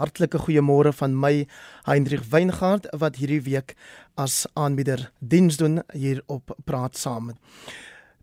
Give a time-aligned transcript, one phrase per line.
[0.00, 1.44] Hartlike goeiemôre van my
[1.84, 3.74] Hendrik Weingart wat hierdie week
[4.16, 7.34] as aanbieder diens doen hier op Praat Saam.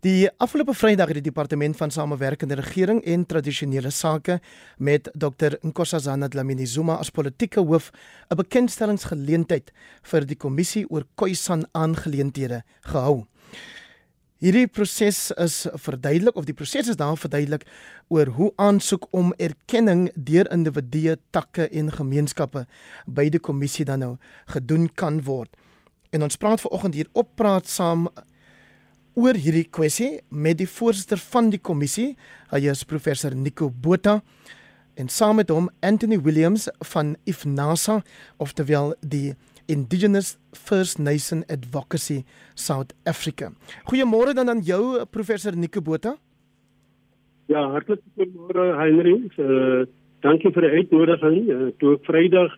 [0.02, 4.40] Die afgelope Vrydag het die departement van samewerkende regering en tradisionele sake
[4.78, 7.90] met Dr Nkosazana Dlamini Zuma as politieke hoof
[8.30, 9.72] 'n bekendstellingsgeleentheid
[10.02, 13.26] vir die kommissie oor Khoisan aangeleenthede gehou.
[14.38, 17.64] Hierdie proses is verduidelik of die proses is daar verduidelik
[18.06, 22.62] oor hoe aansoek om erkenning deur individue, takke en gemeenskappe
[23.10, 24.12] by die kommissie dan nou
[24.54, 25.50] gedoen kan word.
[26.14, 28.06] En ons praat vanoggend hier op praat saam
[29.18, 32.12] oor hierdie kwessie met die voorsitter van die kommissie,
[32.54, 34.20] hy is professor Nico Botha
[34.94, 38.04] en saam met hom Anthony Williams van IFNASA
[38.38, 39.34] of terwyl die
[39.68, 43.52] Indigenous First Nation Advocacy South Africa.
[43.84, 46.16] Goeiemôre dan aan jou professor Nico Botha.
[47.46, 49.36] Ja, hartlik goeiemôre Heinrich.
[49.38, 49.84] Uh,
[50.24, 51.38] dankie vir die uitnodiging.
[51.48, 52.56] Uh, toe ek Vrydag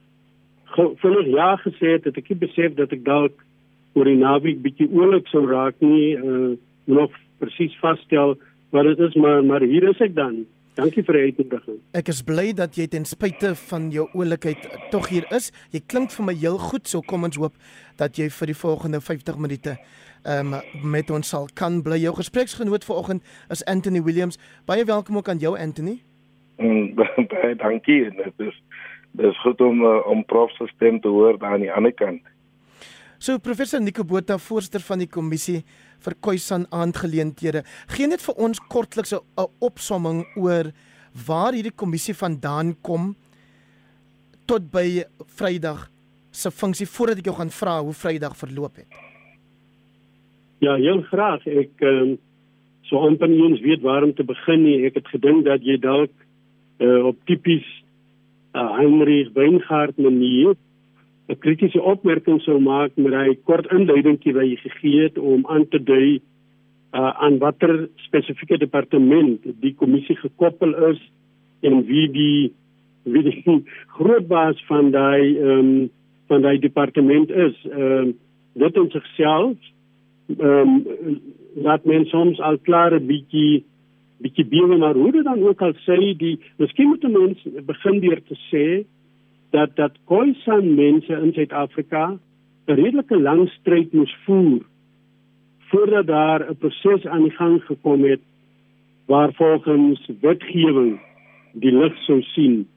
[1.02, 3.34] vinnig ja gesê het, het ek besef dat ek dalk
[3.98, 6.54] oor die naweek bietjie oulik sou raak nie uh,
[6.86, 7.10] nog
[7.42, 8.36] presies vasstel
[8.70, 10.44] wat dit is, maar maar hier is ek dan.
[10.80, 11.78] Dankie vir die uitnodiging.
[11.98, 15.50] Ek is bly dat jy ten spyte van jou oulikheid tog hier is.
[15.74, 17.56] Jy klink vir my heel goed, so kom ons hoop
[18.00, 19.76] dat jy vir die volgende 50 minute
[20.20, 21.98] ehm um, met ons sal kan bly.
[22.00, 24.40] Jou gespreksgenoot vanoggend is Anthony Williams.
[24.68, 25.98] Baie welkom ook aan jou Anthony.
[26.60, 26.94] Mm,
[27.32, 28.02] baie dankie.
[28.16, 28.56] Dit is
[29.12, 32.24] dit is goed om uh, om prof se stem te hoor aan die ander kant.
[33.18, 35.64] So professor Nico Botha, voorsitter van die kommissie
[36.00, 37.64] vir Khoisan aangeleenthede.
[37.88, 40.72] Gee net vir ons kortliks 'n opsomming oor
[41.26, 43.16] waar hierdie kommissie vandaan kom
[44.46, 45.04] tot by
[45.36, 45.88] Vrydag
[46.30, 48.90] se funksie voordat ek jou gaan vra hoe Vrydag verloop het.
[50.60, 51.46] Ja, heel graag.
[51.46, 52.18] Ek ehm
[52.90, 54.86] so amper nie eens weet waar om te begin nie.
[54.86, 56.10] Ek het gedink dat jy dalk
[56.82, 57.66] uh, op tipies
[58.54, 60.56] uh, Heinrich Weingart manier
[61.30, 65.66] 'n kritiese opmerking sou maak met hy kort inleidingkie wat hy gegee het om aan
[65.70, 66.20] te dui
[66.92, 71.00] uh, aan watter spesifieke departement die kommissie gekoppel is
[71.62, 72.52] en wie die
[73.04, 73.44] wie die
[73.96, 75.90] groot baas van daai ehm um,
[76.30, 77.56] van daai departement is.
[77.66, 78.14] Ehm uh,
[78.62, 79.56] dit in sigself
[80.38, 81.20] ehm um,
[81.54, 83.64] laat men soms al klaar 'n bietjie
[84.22, 88.20] bietjie bewe maar hoe dit dan ook al sê die miskien moet mense begin deur
[88.22, 88.66] te sê
[89.50, 92.18] dat dat Khoisan mense in Suid-Afrika
[92.66, 94.62] 'n redelike lang stryd moes voer
[95.70, 98.20] voordat daar 'n proses aan die gang gekom het
[99.06, 101.00] waar volgens wetgewing
[101.52, 102.68] die lig sou sien.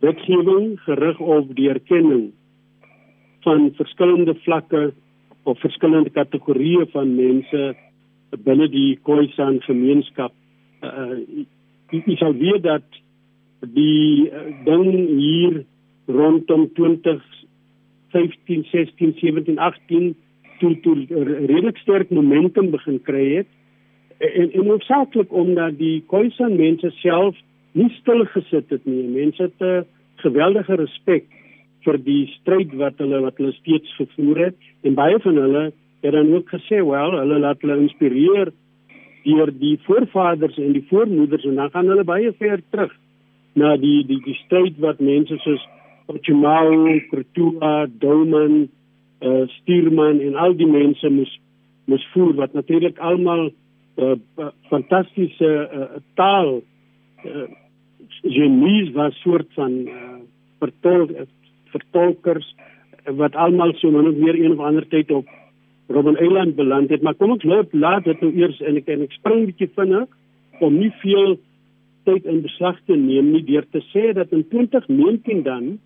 [0.00, 2.32] Wetgewing gerig op die erkenning
[3.40, 4.92] van verskillende vlakke
[5.42, 7.76] of verskillende kategorieë van mense
[8.44, 10.32] binne die Khoisan gemeenskap.
[10.82, 11.44] Uh,
[11.88, 12.84] ek sal weet dat
[13.60, 15.64] die uh, ding hier
[16.08, 17.22] rondom 20
[18.12, 20.16] 15 16 17 18
[20.58, 20.94] toe toe
[21.46, 23.50] redelik sterk momentum begin kry het.
[24.18, 27.36] En en hoofsaaklik omdat die Khoisan mense self
[27.72, 29.04] nie stil gesit het nie.
[29.06, 29.84] Mense het 'n
[30.16, 31.24] geweldige respek
[31.84, 34.56] vir die stryd wat hulle wat hulle steeds gevoer het.
[34.82, 38.52] En baie van hulle het dan ook gesê wel hulle laat hulle inspireer
[39.24, 41.44] deur die voorvaders en die voormoeders.
[41.44, 42.92] En dan gaan hulle baie ver terug
[43.54, 45.66] na die die die stryd wat mense soos
[46.08, 46.72] Portugal,
[47.10, 48.68] Protua, Dolman,
[49.20, 51.34] uh, Stuurman en al die mense moes
[51.88, 56.60] moes voer wat natuurlik almal 'n uh, fantastiese uh, taal
[57.24, 57.48] uh,
[58.22, 60.20] genies was soort van uh,
[60.60, 61.26] vertol uh,
[61.72, 62.54] vertolkers
[63.04, 65.26] wat almal so min of meer een of ander tyd op
[65.88, 67.02] Robben Eiland beland het.
[67.02, 70.08] Maar kom ons loop laat dit nou eers en ek en ek spring bietjie vinnig
[70.60, 71.38] om nie veel
[72.04, 75.78] tyd in beslag te neem nie deur te sê dat in 2019 dan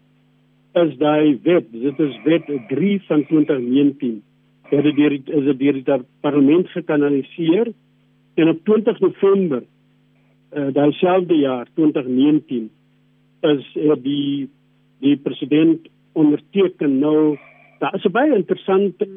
[0.72, 4.22] is daai wet, dit is wet 3 van 2019.
[4.62, 7.72] Het dit deur is dit deur die parlement gekanaliseer
[8.34, 9.62] en op 20 November
[10.56, 12.70] uh, daai selfde jaar 2019
[13.40, 14.48] is uh, die
[15.02, 17.36] die president onderteken nou
[17.78, 19.08] daar is 'n baie interessante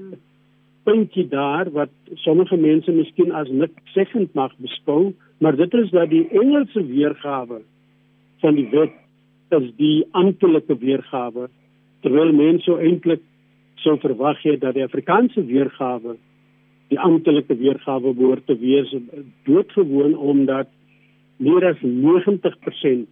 [0.83, 6.09] puntjie daar wat sommige mense miskien as niks seggend mag beskou, maar dit is dat
[6.09, 7.62] die Engelse weergawe
[8.44, 8.94] van die wet
[9.53, 11.50] is die amptelike weergawe
[12.01, 13.21] terwyl mense eintlik
[13.83, 16.15] sou verwag het dat die Afrikaanse weergawe
[16.94, 18.94] die amptelike weergawe behoort te wees
[19.45, 20.69] doodgewoon omdat
[21.38, 23.06] meer as 90%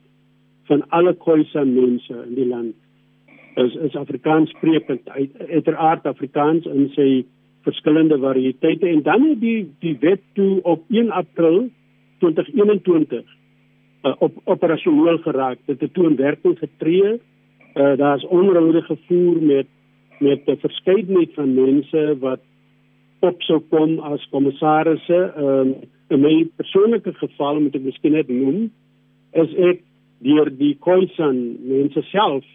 [0.70, 2.76] van alle Khoisa mense in die land
[3.62, 7.26] is is Afrikaans sprekend uiteraard Afrikaans in sy
[7.64, 8.88] verskillende variëteite.
[8.88, 11.70] En dan het die die wet toe op 1 April
[12.20, 13.24] 2021
[14.04, 15.58] uh, op operasioneel geraak.
[15.66, 17.20] Dit het toe in werking getree
[17.74, 19.66] Uh daar's onderhoude gevoer met
[20.20, 22.40] met 'n verskeidenheid van mense wat
[23.20, 25.34] op sou kom as kommissarisse.
[25.36, 25.76] Ehm um,
[26.08, 28.72] in my persoonlike geval moet ek miskien net noem
[29.32, 29.80] is ek
[30.18, 32.46] deur die Khoisan mense self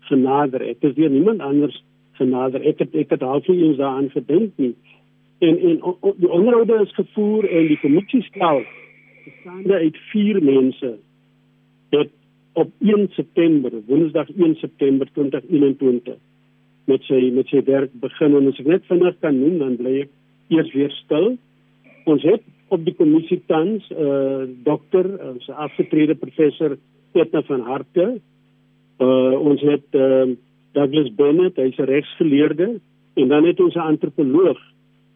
[0.00, 0.60] genader.
[0.60, 2.66] Ek is deur niemand anders genader.
[2.66, 4.74] Ek het ek het half eens daaraan gedink nie.
[5.38, 8.62] En en o, o, die onderhoude is gevoer en die kommissie stel
[9.24, 10.98] bestaande uit 4 mense
[11.90, 12.10] het
[12.52, 16.14] op 1 September, Woensdag 1 September 2021
[16.84, 19.94] met sy met sy werk begin en as ek net vinnig kan noem dan bly
[20.04, 20.10] ek
[20.52, 21.34] eers weer stil.
[22.04, 22.44] Ons het
[22.74, 26.76] op die kommissie tans 'n uh, dokter, ons afgetrede professor
[27.14, 28.20] Etna van Harte.
[29.00, 30.34] Uh, ons het uh,
[30.74, 32.80] Douglas Bennett, hy's 'n regsgeleerde
[33.14, 34.60] en dan het ons 'n antropoloog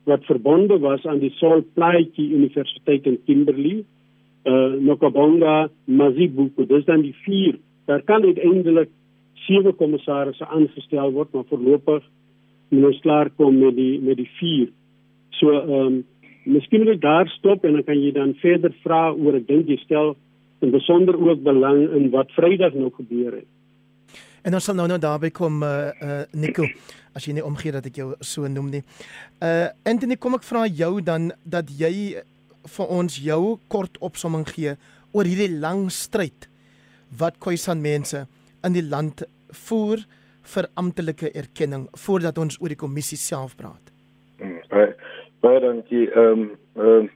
[0.04, 3.84] wat verbonde was aan die Sol Plaatjie Universiteit in Kimberley
[4.44, 7.58] uh Nokabonga Mazibuko dis dan die vier.
[7.86, 8.90] Daar kan uiteindelik
[9.46, 12.04] sewe kommissarisse aangestel word maar voorlopig
[12.68, 14.70] moet ons klaar kom met die met die vier.
[15.40, 15.98] So ehm um,
[16.48, 19.76] miskien moet daar stop en dan kan jy dan verder vra oor ek dink jy
[19.82, 20.14] stel
[20.64, 23.48] in besonder ook belang in wat Vrydag nou gebeur het.
[24.42, 26.66] En ons sal nou nou daarby kom uh uh Nico
[27.14, 28.82] as jy nie omgee dat ek jou so noem nie.
[29.42, 32.22] Uh Anthony kom ek vra jou dan dat jy
[32.76, 33.42] vir ons jou
[33.72, 34.76] kort opsomming gee
[35.12, 36.48] oor hierdie lang stryd
[37.20, 38.26] wat Khoisan mense
[38.66, 39.24] in die land
[39.66, 40.04] voer
[40.54, 43.92] vir amptelike erkenning voordat ons oor die kommissie self praat.
[44.40, 44.92] Hmm, baie
[45.44, 46.06] baie dankie.
[46.12, 47.08] Ehm um, um,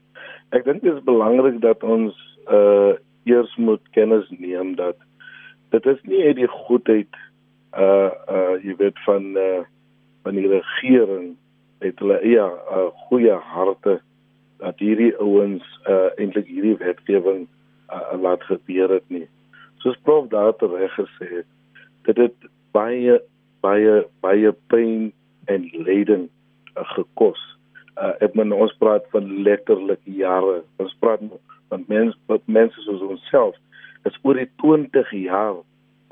[0.53, 2.17] ek dink dit is belangrik dat ons
[2.51, 2.95] uh
[3.25, 4.99] eers moet kennis neem dat
[5.71, 7.21] dit is nie uit die goedheid
[7.79, 9.63] uh uh jy weet van uh
[10.23, 11.33] van die regering
[11.83, 13.99] het hulle ja, uh, goeie harte
[14.63, 17.47] dat hierdie ouens uh eintlik hierdie wetgewing
[17.91, 19.27] uh, laat gebeur het nie.
[19.83, 21.49] Soos prof daar te reg gesê het,
[22.07, 23.19] dit het baie
[23.63, 25.11] baie baie pyn
[25.51, 27.43] en lyding uh, gekos.
[27.99, 30.63] Uh ek bedoel ons praat van letterlik jare.
[30.83, 31.27] Ons praat
[31.73, 33.59] van mense wat mense soos onsself
[34.09, 35.61] is oor die 20 jaar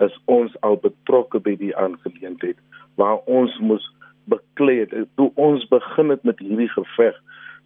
[0.04, 2.58] is ons al betrokke by die aangeleentheid
[3.00, 3.86] waar ons moes
[4.30, 4.94] beklei het.
[5.18, 7.16] Toe ons begin het met hierdie geveg,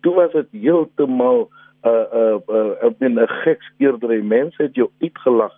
[0.05, 4.75] toe was dit heeltemal 'n uh, 'n uh, 'n uh, uh, 'n gekskeerdery mense het
[4.75, 5.55] jou uitgelag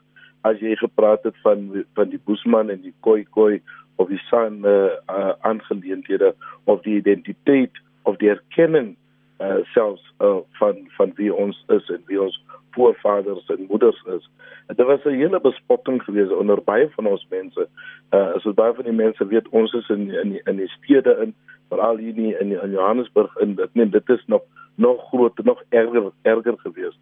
[0.46, 3.62] as jy gepraat het van van die Boesman en die Koi Koi
[3.96, 6.34] of die san uh, uh, aangeleenthede
[6.64, 8.94] of die identiteit of die erkenning
[9.40, 12.44] uh, selfs uh, van van wie ons is en wie ons
[12.76, 14.30] voorvaders en moeders is.
[14.66, 17.68] Dit was 'n hele bespotting geweest onder baie van ons mense.
[18.10, 21.34] Uh as baie van die mense weet ons is in in in die stede in
[21.68, 24.42] veral hier in in, in Johannesburg en dit nee dit is nog
[24.74, 26.98] nog groter nog erger erger geweest.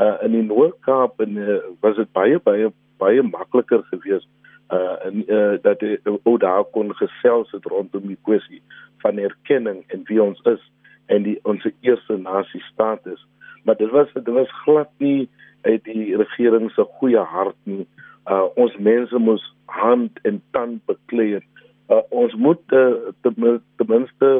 [0.00, 4.28] Uh in die Noord-Kaap en uh, was dit baie baie baie makliker geweest
[4.72, 5.82] uh en uh, dat
[6.22, 8.62] ou daar kon gesels het rondom die kwessie
[8.98, 10.70] van erkenning en wie ons is
[11.06, 13.26] en die ons eerste nasie staat is
[13.66, 15.28] maar dit was dit was glad nie
[15.66, 17.86] uit die regering se goeie hart nie.
[18.30, 21.40] Uh ons mense moes hand en tand beklei.
[21.88, 23.34] Uh ons moet uh, ten,
[23.78, 24.30] ten minste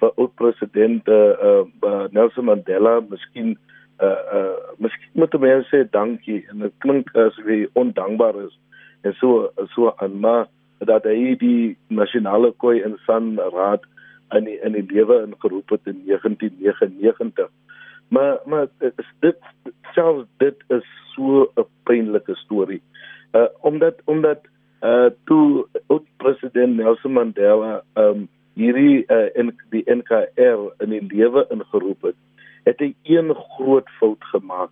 [0.00, 3.56] vir oud president uh, uh Nelson Mandela miskien
[4.02, 8.54] uh uh miskien moet mense sê dankie en dit klink as wie ondankbaar is
[9.02, 10.46] en so so aan maar
[10.78, 13.82] dat hy die nasionale koi en san raad
[14.34, 17.50] in die, in die lewe ingeroep het in 1999
[18.12, 19.36] Maar maar dit
[19.94, 22.82] selfs dit is so 'n pynlike storie.
[23.32, 24.40] Uh omdat omdat
[24.82, 31.46] uh toe oud president Nelson Mandela um hierdie uh in die NKR in die lewe
[31.54, 32.18] ingeroep het,
[32.66, 34.70] het hy een groot fout gemaak.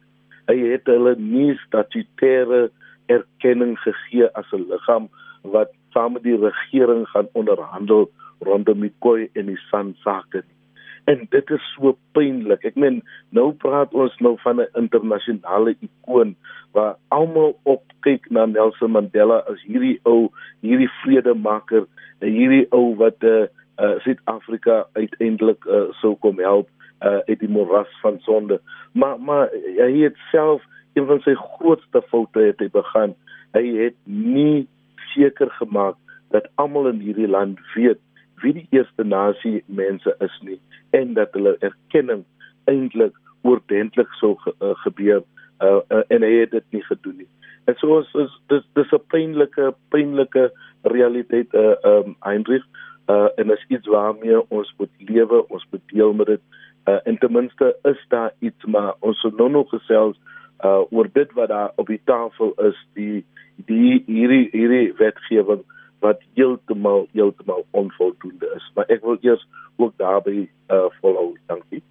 [0.51, 2.69] Hy het hulle nie statutêre
[3.07, 5.09] erkenning gegee as 'n liggaam
[5.43, 10.60] wat saam met die regering gaan onderhandel rondom die koi en die san sake nie
[11.05, 12.65] en dit is so pynlik.
[12.65, 13.01] Ek meen
[13.37, 16.35] nou praat ons nou van 'n internasionale ikoon
[16.73, 20.31] waar almal opkyk na Nelson Mandela as hierdie ou,
[20.61, 21.87] hierdie vredemaker,
[22.21, 23.47] hierdie ou wat uh,
[23.79, 26.69] uh Suid-Afrika uiteindelik uh, sou kom help
[27.03, 28.61] uh uit die moras van sonde.
[28.93, 30.63] Maar maar hy het self
[30.95, 33.15] een van sy grootste foute het hy begaan.
[33.53, 34.69] Hy het nie
[35.15, 35.97] seker gemaak
[36.31, 37.99] dat almal in hierdie land weet
[38.43, 42.25] wie die eerste nasie mense is nie en dat hulle erkenning
[42.71, 45.23] eintlik oordentlik sou ge, uh, gebeur
[45.63, 47.29] uh, uh, en hy het dit nie gedoen nie.
[47.69, 50.51] En so is, is dis dis 'n pynlike pynlike
[50.83, 52.67] realiteit uh um Heinrich
[53.09, 56.41] uh en as iets waarmee ons moet lewe, ons moet deel met dit.
[56.89, 60.17] Uh en ten minste is daar iets maar ons het nou nog gesels
[60.65, 63.25] uh oor dit wat daar op die tafel is, die
[63.67, 65.65] die hierdie hierdie wetgewing
[66.01, 68.67] wat heeltemal heeltemal onvoldoende is.
[68.75, 71.37] Maar ek wil eers ook daarby uh volhou.
[71.47, 71.83] Dankie.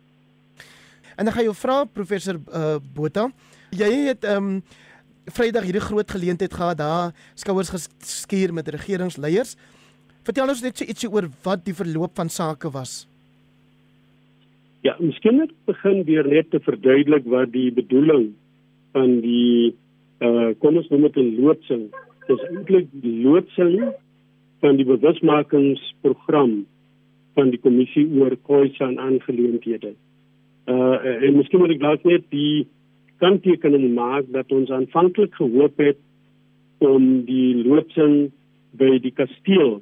[1.15, 3.29] En dan gaan jy vra professor uh Botha,
[3.71, 4.61] jy het ehm um,
[5.29, 9.55] Vrydag hierdie groot geleentheid gehad daar skouers geskuur met regeringsleiers.
[10.25, 13.03] Vertel ons net so ietsie oor wat die verloop van sake was.
[14.81, 18.31] Ja, miskien net begin deur net te verduidelik wat die bedoeling
[18.95, 19.75] van die
[20.25, 21.89] uh kom ons noem dit 'n loodsing.
[22.29, 23.87] Dis eintlik die loodsing
[24.61, 26.59] van die bewusmakingsprogram
[27.33, 29.95] van die kommissie oor Khoisan aangeleenthede.
[30.69, 32.67] Uh en miskien moet ek dalk net die
[33.23, 35.97] kanttekening maak dat ons aanvanklik gehoop het
[36.85, 38.29] om die loodsing
[38.77, 39.79] by die kasteel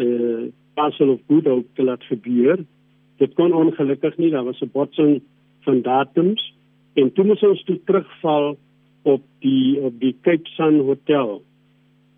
[0.00, 2.64] uh Castle of Good Hope te laat gebeur.
[3.20, 5.20] Dit kon ongelukkig nie, daar was 'n botsing
[5.68, 6.42] van datums
[6.96, 8.56] en toe moes ons toe terugval
[9.02, 11.42] op die op die Cape Sun Hotel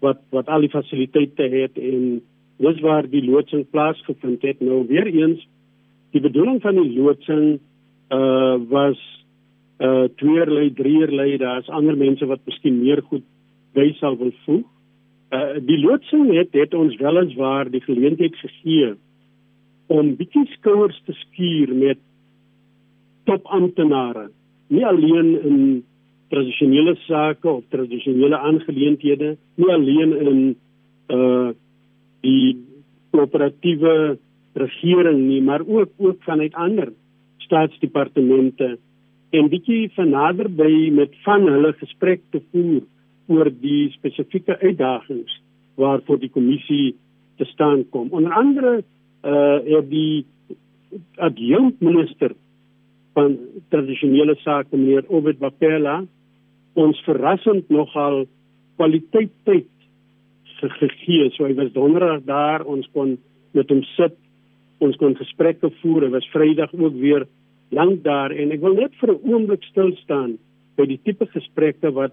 [0.06, 2.20] wat wat al die fasiliteite het en
[2.62, 4.60] dis waar die loodsing plaasgevind het.
[4.64, 5.42] Nou weer eens
[6.14, 7.58] die bedoeling van die loodsing
[8.14, 9.00] uh was
[9.82, 13.24] uh tweeërlei, drieërlei, daar's ander mense wat miskien meer goed
[13.76, 14.64] by sal wil voeg.
[15.34, 18.94] Uh die loodsing het het ons wel eens waar die geleentheid gegee
[19.86, 21.98] om bietjie skouers te skuur met
[23.26, 24.28] top amptenare,
[24.68, 25.60] nie alleen in
[26.32, 30.40] tradisionele sake of tradisionele aangeleenthede, nie alleen in
[31.12, 31.52] uh
[32.26, 32.56] die
[33.14, 34.16] koöperatiewe
[34.58, 36.90] regering nie, maar ook ook vanuit ander
[37.44, 38.78] staatsdepartemente
[39.30, 42.82] en bietjie van nader by met van hulle gesprek te voer
[43.30, 45.40] oor die spesifieke uitdagings
[45.76, 46.96] waarvoor die kommissie
[47.36, 48.08] te staan kom.
[48.10, 48.82] Onder andere
[49.26, 50.26] uh het die
[51.20, 52.32] adjunkt minister
[53.14, 53.36] van
[53.68, 56.02] tradisionele sake meneer Obed Bapela
[56.76, 58.26] ons verrassend nogal
[58.76, 59.68] kwaliteit tyd
[60.60, 61.30] gegee.
[61.34, 63.16] So hy was donderdag daar, ons kon
[63.56, 64.16] met hom sit,
[64.84, 66.06] ons kon gesprekke voer.
[66.06, 67.26] Hy was Vrydag ook weer
[67.74, 70.38] lank daar en ek wil net vir 'n oomblik stil staan
[70.76, 72.12] by die tipe gesprekke wat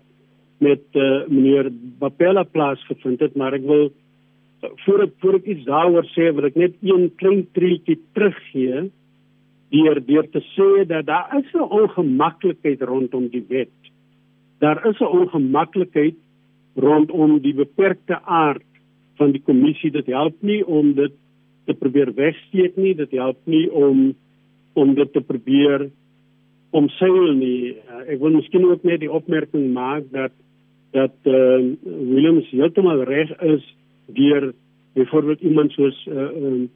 [0.59, 5.65] met uh, meneer Bapela plaasgevind het, maar ek wil uh, voor ek voor ek iets
[5.67, 8.89] daaroor sê, wil ek net een klein treetjie teruggee
[9.73, 13.82] deur deur te sê dat daar is 'n ongemaklikheid rondom die wet.
[14.63, 16.15] Daar is 'n ongemaklikheid
[16.75, 18.69] rondom die beperkte aard
[19.15, 19.91] van die kommissie.
[19.91, 21.11] Dit help nie om dit
[21.65, 24.15] te probeer wegsteek nie, dit help nie om
[24.73, 25.89] om dit te probeer
[26.71, 27.75] omseil nie.
[27.75, 30.31] Uh, ek wil miskien ook net die opmerking maak dat
[30.93, 33.63] dat uh, Williams heeltemal reg is
[34.07, 34.53] deur
[34.93, 36.69] byvoorbeeld iemand soos uh, um,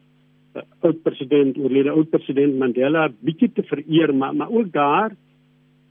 [0.56, 5.15] uh, oud president oorlede oud president Mandela bietjie te vereer, maar maar ook daar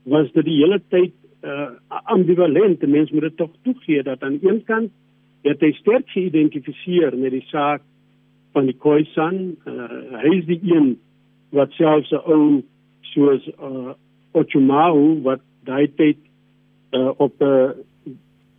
[0.03, 2.87] was dit die hele tyd uh, ambivalent.
[2.87, 4.90] Mense moet dit tog toegee dat aan een kant
[5.47, 7.83] het hy sterk geïdentifiseer met die saak
[8.52, 9.57] van die Khoisan.
[9.69, 9.88] Uh,
[10.23, 10.97] hy is die een
[11.55, 12.62] wat selfs 'n ou
[13.14, 13.95] soos uh
[14.37, 16.19] Ochumau wat daai tyd
[16.93, 17.71] uh op 'n uh,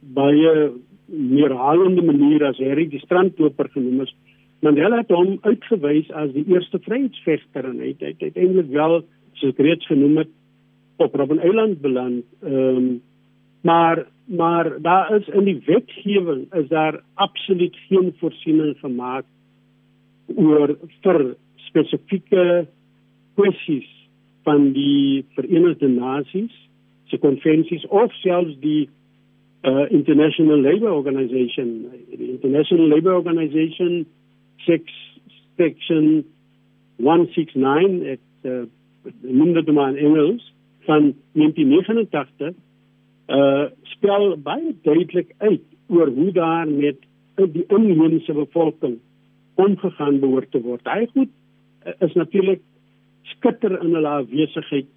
[0.01, 0.72] baie
[1.05, 4.15] meer halende manier as Harry die strandloper genoem is.
[4.60, 9.03] Mandela het hom uitgewys as die eerste vryheidsvegter en hy het uiteindelik wel
[9.34, 10.31] soos reeds genoem het
[10.98, 12.25] op Robben Island beland.
[12.44, 12.98] Ehm
[13.62, 19.25] maar maar daar is in die wetgewing is daar absoluut geen voorsiening gemaak
[20.36, 22.68] oor vir spesifieke
[23.36, 23.88] kwessies
[24.44, 26.56] van die Verenigde Nasies
[27.08, 28.89] se konvensies of selfs die
[29.63, 34.06] uh, International Labour Organization die International Labour Organization
[34.58, 34.92] six
[35.56, 36.25] section
[37.00, 38.62] 169 het uh,
[39.22, 40.54] minder dan in Engels
[40.88, 42.56] van 1989
[43.27, 47.00] uh spel baie duidelik uit oor hoe daar met
[47.36, 48.98] die inheemse bevolking
[49.56, 50.86] omgegaan behoort te word.
[50.88, 51.32] Hy goed
[51.86, 52.62] uh, is natuurlik
[53.36, 54.88] skitter in hulle afwesigheid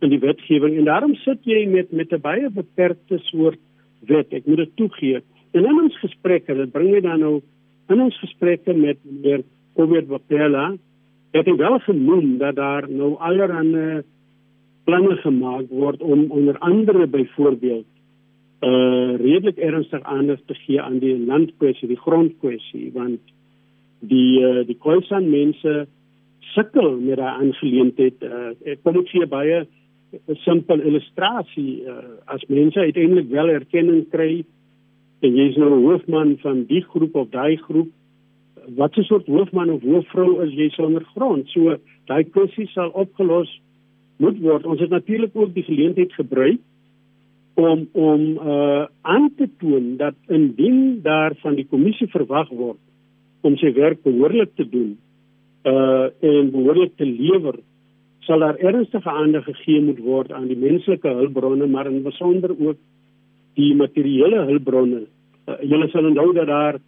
[0.00, 3.60] in die wetgewing en daarom sit jy met met 'n baie beperkte soort
[4.06, 4.32] wet.
[4.32, 5.22] Ek moet dit toegee.
[5.52, 7.40] En in ons gesprekke, dit bring my dan nou
[7.88, 9.42] in ons gesprekke met meneer
[9.74, 10.76] Kobert Wapela,
[11.32, 14.02] het hy wel genoem dat daar nou allerlei
[14.84, 17.86] planne gemaak word om onder andere byvoorbeeld
[18.60, 23.20] uh redelik ernstig aandag te gee aan die landkwessie, die grondkwessie, want
[24.00, 25.86] die uh, die Khoisan mense
[26.52, 28.20] sukkel met daai aangeleentheid.
[28.20, 29.62] Uh, ek kom net vir baie
[30.28, 31.84] 'n simpel illustrasie.
[31.86, 34.44] Uh, as mense uiteindelik wel erkenning kry
[35.20, 37.88] en jy is nou hoofman van die groep of daai groep,
[38.76, 41.48] wat 'n soort hoofman of hoofvrou is jy sonder grond?
[41.48, 43.48] So daai kwessie sal opgelos
[44.20, 44.66] moet word.
[44.66, 46.60] Ons het natuurlik ook die geleentheid gebruik
[47.54, 52.78] om om uh aan te toon dat indien daar van die kommissie verwag word
[53.40, 54.98] om sy werk behoorlik te doen
[55.64, 57.58] uh en behoorlik te lewer
[58.28, 62.78] sal daar ernstige aandag gegee moet word aan die menslike hulpbronne maar in besonder ook
[63.58, 66.78] die materiële hulpbronne uh, julle sal onthou dat daar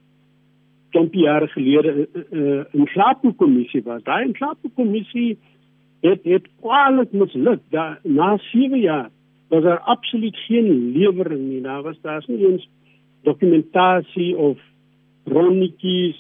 [0.93, 5.39] klompie jare gelede 'n uh, uh, Slaapko kommissie was daai Slaapko kommissie
[6.03, 9.11] het het kwaliek misluk da na 7 jaar
[9.53, 11.61] was daar absoluut geen lewering nie.
[11.61, 12.69] Daar was daar's nie eens
[13.23, 14.59] dokumentasie of
[15.25, 16.19] kronikies,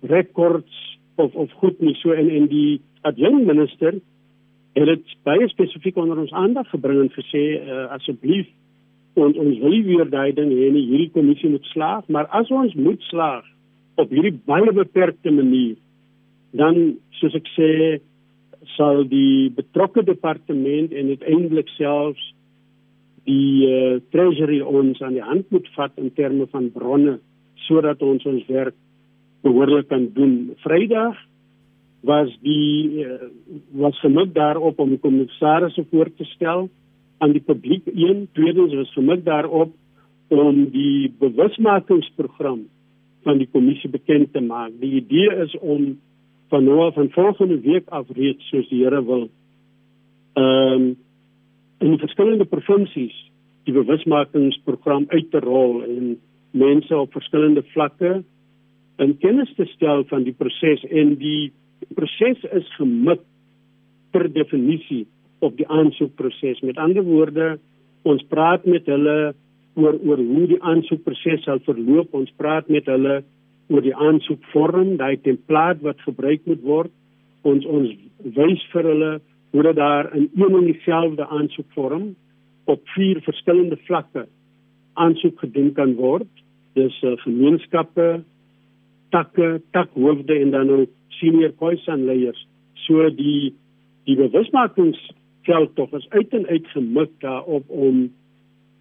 [0.00, 1.94] rekords of of goed nie.
[1.94, 3.98] So en en die adjunct minister
[4.76, 8.46] het dit baie spesifiek onder ons aandag gebring en gesê uh, asseblief
[9.16, 12.74] ons ons wil weer daai ding hê en hierdie kommissie moet slaag, maar as ons
[12.74, 13.46] moet slaag
[13.96, 15.78] op hierdie baie beperkte manier
[16.52, 17.70] dan soos ek sê
[18.74, 22.32] sal die betrokke departement en uiteindelik selfs
[23.26, 27.18] die uh, treasury ons aan die hand moet vat in terme van bronne
[27.66, 28.76] sodat ons ons werk
[29.46, 30.54] behoorlik kan doen.
[30.62, 31.18] Vrydag
[32.06, 33.30] was die uh,
[33.74, 36.68] was gemik daarop om die kommissaris voor te stel
[37.18, 37.86] aan die publiek.
[37.90, 39.74] Een, tweedens was gemik daarop
[40.28, 42.66] om die bewusmakingsprogram
[43.26, 44.74] van die kommissie bekend te maak.
[44.80, 45.96] Die idee is om
[46.48, 49.28] van nou af van volgende week af reeds soos die Here wil
[50.36, 50.94] ehm um,
[51.78, 53.16] in die verskillende provinsies
[53.68, 56.16] die bewusmakingsprogram uit te rol en
[56.50, 58.22] mense op verskillende vlakke
[58.96, 61.52] in kennis te stel van die proses en die
[61.94, 63.20] proses is gemik
[64.14, 65.04] per definisie
[65.44, 66.62] op die aansoekproses.
[66.64, 67.56] Met ander woorde,
[68.08, 69.34] ons praat met hulle
[69.76, 72.14] oor oor hoe die aansoekproses sal verloop.
[72.16, 73.20] Ons praat met hulle
[73.68, 76.92] oor die aansoekvorm, daai template wat gebruik moet word.
[77.46, 77.90] Ons ons
[78.36, 79.12] wys vir hulle
[79.54, 82.14] hoe dat daar in een en dieselfde aansoekvorm
[82.66, 84.26] op vier verskillende vlakke
[84.94, 86.28] aansoek gedoen kan word.
[86.76, 88.22] Dis uh, gemeenskappe,
[89.14, 92.46] takke, takhoofde en dan ook senior koisanleiers.
[92.86, 93.54] So die
[94.06, 98.04] die bewusmakingsveld tog is uit en uit gemik daarop om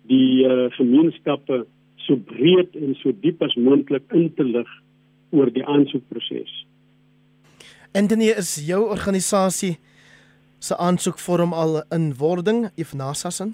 [0.05, 1.63] die uh, gemeenskappe
[2.05, 4.71] so breed en so diep as moontlik in te lig
[5.35, 6.51] oor die aansoekproses.
[7.95, 9.75] Anthony is jou organisasie
[10.59, 13.53] se aansoekvorm al in wording, if nasasin?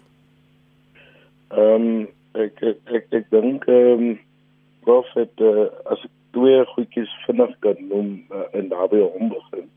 [1.51, 2.07] Ehm um,
[2.39, 4.19] ek ek ek, ek dink ehm um,
[4.85, 9.67] prof het uh, as ek twee goedjies vinnig kan noem uh, en daarbey hom begin.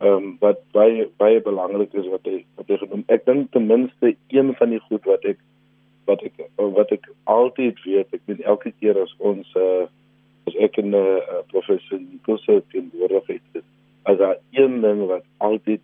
[0.00, 3.06] Ehm um, wat baie baie belangrik is wat hy wat hy genoem.
[3.08, 5.40] Ek dink ten minste een van die goed wat ek
[6.10, 6.42] wat ek
[6.76, 9.86] wat ek altyd weet, ek weet elke keer as ons uh,
[10.50, 13.66] as ek en uh, professor Nikosa in Woordheid is,
[14.10, 15.82] as daar een ding wat altyd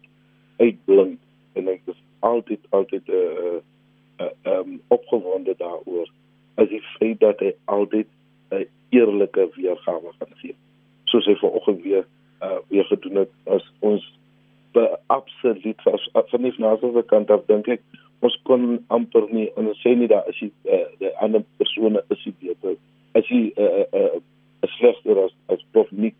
[0.62, 1.20] uitblink
[1.60, 3.58] en ek is altyd altyd 'n uh,
[4.24, 6.08] uh, um, opgewonde daaroor
[6.56, 8.08] as die feit dat hy altyd
[8.50, 10.56] 'n uh, eerlike weergawe kan gee.
[11.04, 12.06] Soos hy vanoggend weer
[12.42, 14.04] uh, weer gedoen het as ons
[15.06, 17.82] absoluut was van die nasionale kant af dink ek
[18.20, 22.02] ons kon amper nie en ons sê nie dat as jy uh, die ander persone
[22.14, 22.76] is jy beter
[23.18, 24.20] as jy uh, uh,
[24.62, 26.14] uh, slegter as as prof nie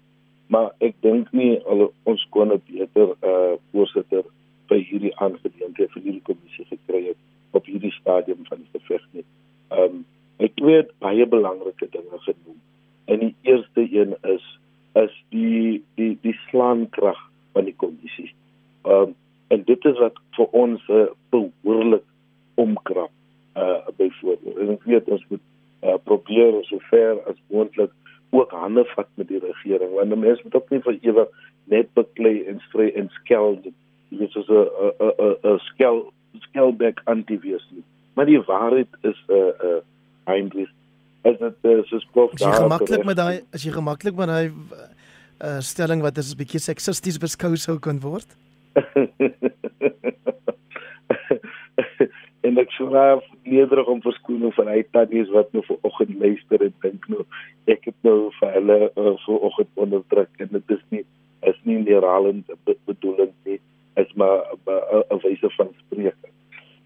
[0.53, 4.25] maar ek dink nie al, ons kon 'n beter uh, voorsitter
[4.71, 7.19] by hierdie aangeleentheid vir hierdie kommissie gekry het
[7.57, 9.27] op hierdie stadium van die geveg nie.
[9.71, 10.05] Ehm um,
[10.39, 12.59] ek twee baie belangrike dinge genoem.
[13.09, 14.45] En die eerste een is
[15.01, 17.21] is die die die slaankrag
[17.53, 18.33] van die kommissie.
[18.85, 19.15] Ehm um,
[19.49, 22.05] en dit is wat vir ons uh, behoorlik
[22.55, 23.13] omkrap
[23.57, 24.57] uh byvoorbeeld.
[24.57, 25.45] En ek weet ons moet
[25.83, 27.93] uh, probeer so ver as moontlik
[28.31, 31.29] ook hande vat met die regering want die mense moet ook nie vir ewig
[31.73, 33.75] net beklei en stry en skel dit
[34.21, 37.85] is so 'n 'n 'n skel skelback antivirus nie.
[38.15, 39.81] Maar die waarheid is 'n uh, 'n uh,
[40.25, 40.73] eintlik
[41.23, 42.53] as dit uh, so spook daar.
[42.53, 44.53] Is jy gemaklik met daai as jy gemaklik met daai
[45.41, 48.37] uh, stelling wat is 'n bietjie seksisties beskou sou kan word?
[52.47, 56.59] en ek sou raaf nederig om verskoning van hy tannies wat nou vir oggend luister
[56.67, 57.23] en dink nou
[57.73, 61.05] ek het nou vir hulle uh, vir oggend onderdruk en dit is nie
[61.47, 63.61] is nie herhalend bedoelend nie
[63.97, 66.17] is maar 'n wyse van spreek.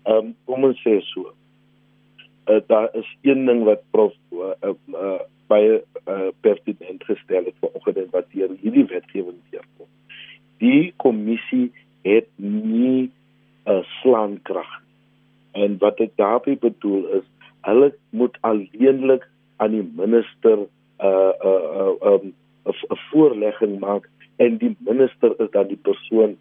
[0.03, 1.33] Ehm um, kom ons sê so.
[2.51, 8.11] Uh, daar is een ding wat prof uh, uh, baie uh, pertinent gestel het vanoggend
[8.11, 9.87] wat hier hierdie wetgewing deurkom.
[10.61, 11.71] Die kommissie
[12.07, 13.11] het nie
[13.67, 14.71] 'n uh, slaankrag.
[15.53, 17.27] En wat ek daarmee bedoel is
[17.61, 20.69] hulle moet alleenlik aan die minister 'n
[21.01, 26.37] uh, 'n uh, uh, um, 'n voorlegging maak en die minister is dan die persoon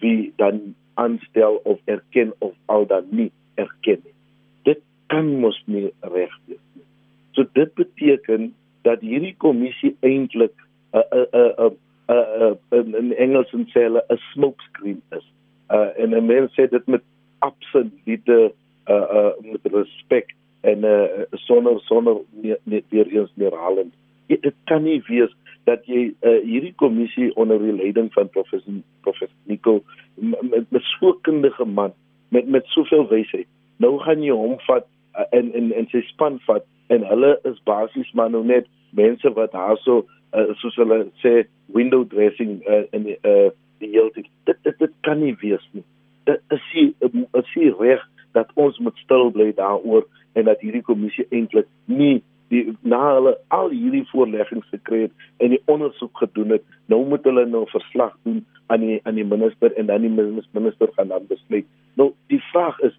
[0.00, 4.14] wie dan aanstel of erken of al dan nie erken nie.
[4.62, 6.84] Dit kan mos nie reg wees nie.
[7.32, 10.54] So dit beteken dat hierdie kommissie eintlik
[10.92, 11.76] 'n 'n 'n
[12.12, 15.26] 'n 'n in Engels sê hulle 'n smokescreen is.
[15.70, 17.02] Uh en 'n mens sê dit met
[17.38, 18.52] absolute
[18.88, 22.16] uh uh met respek en uh sonder sonder
[22.64, 23.94] net weer eens herhalend.
[24.26, 25.32] Dit kan nie wees
[25.68, 29.82] dat jy uh, hierdie kommissie onder die leiding van professor professor Nico
[30.16, 31.94] met, met so kundige man
[32.28, 33.46] met met soveel wysheid
[33.82, 37.62] nou gaan jy hom vat uh, en en en sy span vat en hulle is
[37.68, 38.66] basies maar nou net
[38.98, 40.02] mense wat haar so
[40.34, 43.50] uh, soos hulle sê window dressing uh, in die uh,
[43.82, 45.84] die hele dit, dit dit kan nie wees nie
[46.24, 46.94] dit is sie
[47.40, 52.22] is sie reg dat ons moet stil bly daaroor en dat hierdie kommissie eintlik nie
[52.52, 57.24] die na hulle al hierdie voorleggings gekry het en die ondersoek gedoen het, nou moet
[57.28, 61.28] hulle nou verslag doen aan die aan die minister en dan die minister gaan dan
[61.30, 61.68] besluit.
[62.00, 62.96] Nou die vraag is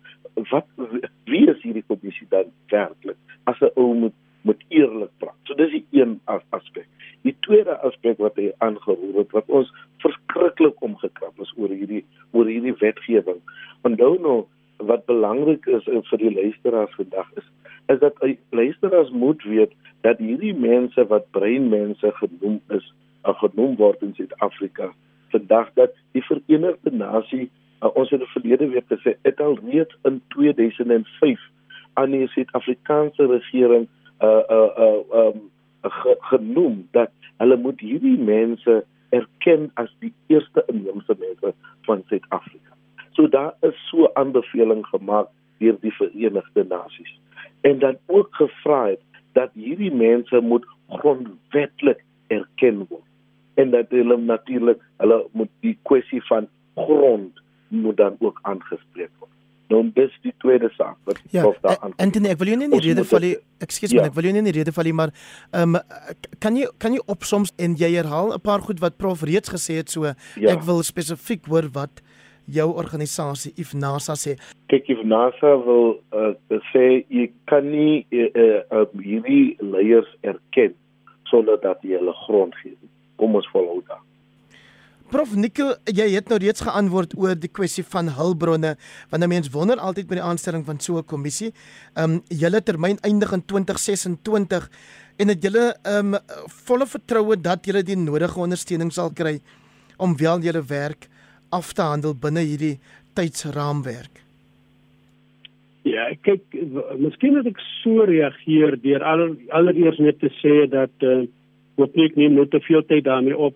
[0.50, 0.66] wat
[1.30, 3.18] wie is hierdie kommissie dan werklik?
[3.50, 5.40] As 'n ou moet moet eerlik praat.
[5.44, 6.88] So dis die een aspek.
[7.44, 9.72] Tweede aspek wat hy aangeroep het wat ons
[10.04, 13.42] verskriklik omgekrap is oor hierdie oor hierdie wetgewing.
[13.88, 14.38] Onthou nou
[14.84, 17.50] wat belangrik is vir die luisteraars vandag is
[17.92, 18.16] is dat
[18.50, 24.94] luisteraars moet weet dat hierdie mense wat breinmense genoem is, of genoem word in Suid-Afrika,
[25.36, 27.50] vandag dat die Verenigde Nasie
[27.82, 31.44] uh, ons het verlede week gesê het al reeds in 2005
[31.94, 33.88] aan die Suid-Afrikaanse regering
[34.24, 35.42] uh uh uh um,
[35.82, 41.54] ge, genoem dat hulle moet hierdie mense erken as die eerste inheemse mense
[41.88, 42.78] van Suid-Afrika.
[43.14, 45.30] So daar is so aanbeveling gemaak
[45.62, 47.14] deur die Verenigde Nasies
[47.62, 49.02] en dan ook gevra het
[49.38, 53.08] dat hierdie mense moet grondwetlik erken word
[53.54, 58.93] en dat hulle natuurlik hulle moet die kwessie van grond moet dan ook aangespreek.
[59.74, 61.96] Nou dis die tweede saak wat ja, of daar aan.
[62.04, 63.36] Anthony, ek wil jou nie in die rede val nie.
[63.64, 64.04] Ekskuus ja.
[64.04, 65.14] my, ek wil jou nie in die rede val nie, maar
[65.52, 65.82] ehm um,
[66.44, 69.80] kan jy kan jy opsoms en jy herhaal 'n paar goed wat prof reeds gesê
[69.82, 70.16] het so ja.
[70.54, 72.04] ek wil spesifiek hoor wat
[72.46, 74.36] jou organisasie IFNASA sê.
[74.72, 76.34] Kyk IFNASA wil uh,
[76.72, 80.76] sê jy kan nie uh, uh, hierdie leiers erken
[81.32, 82.76] sonder dat jy hulle grond gee.
[83.18, 84.04] Kom ons volhou daar.
[85.14, 88.72] Prof Nikkel, jy het nou reeds geantwoord oor die kwessie van hulpbronne,
[89.12, 91.52] want 'n mens wonder altyd by die aanstelling van so 'n kommissie.
[91.96, 94.70] Ehm um, julle termyn eindig in 2026
[95.20, 96.20] en het julle ehm um,
[96.66, 99.40] volle vertroue dat julle die nodige ondersteuning sal kry
[99.98, 101.08] om wel julle werk
[101.52, 102.80] af te handel binne hierdie
[103.14, 104.24] tydsraamwerk?
[105.84, 106.42] Ja, kyk,
[106.98, 111.28] miskien het ek so reageer deur aller, allereers net te sê dat uh
[111.78, 113.54] wat ek nie net te veel tyd daarmee op.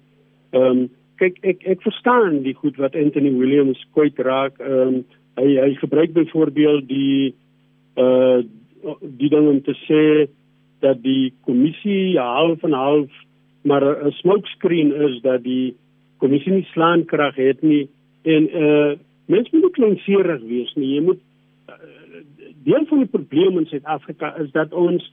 [0.52, 4.60] Ehm um, kyk ek ek verstaan die goed wat Anthony Williams kwyt raak.
[4.60, 5.06] Ehm um,
[5.38, 7.36] hy hy gebruik byvoorbeeld die
[7.97, 8.41] uh
[9.01, 10.27] die ding om te sê
[10.86, 13.10] dat die kommissie half en half
[13.62, 15.75] maar 'n smokescreen is dat die
[16.17, 17.89] kommissie nie slaankrag het nie
[18.23, 21.21] en uh mens moet kleinserig wees nie jy moet
[21.69, 21.73] uh,
[22.63, 25.03] deel van die probleem in Suid-Afrika is dat ons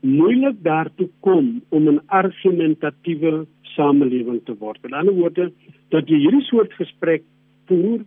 [0.00, 4.82] moeilik daartoe kom om 'n argumentatiewe samelewing te word.
[4.84, 5.50] In ander woorde
[5.94, 7.24] dat jy hierdie soort gesprek
[7.70, 8.04] voer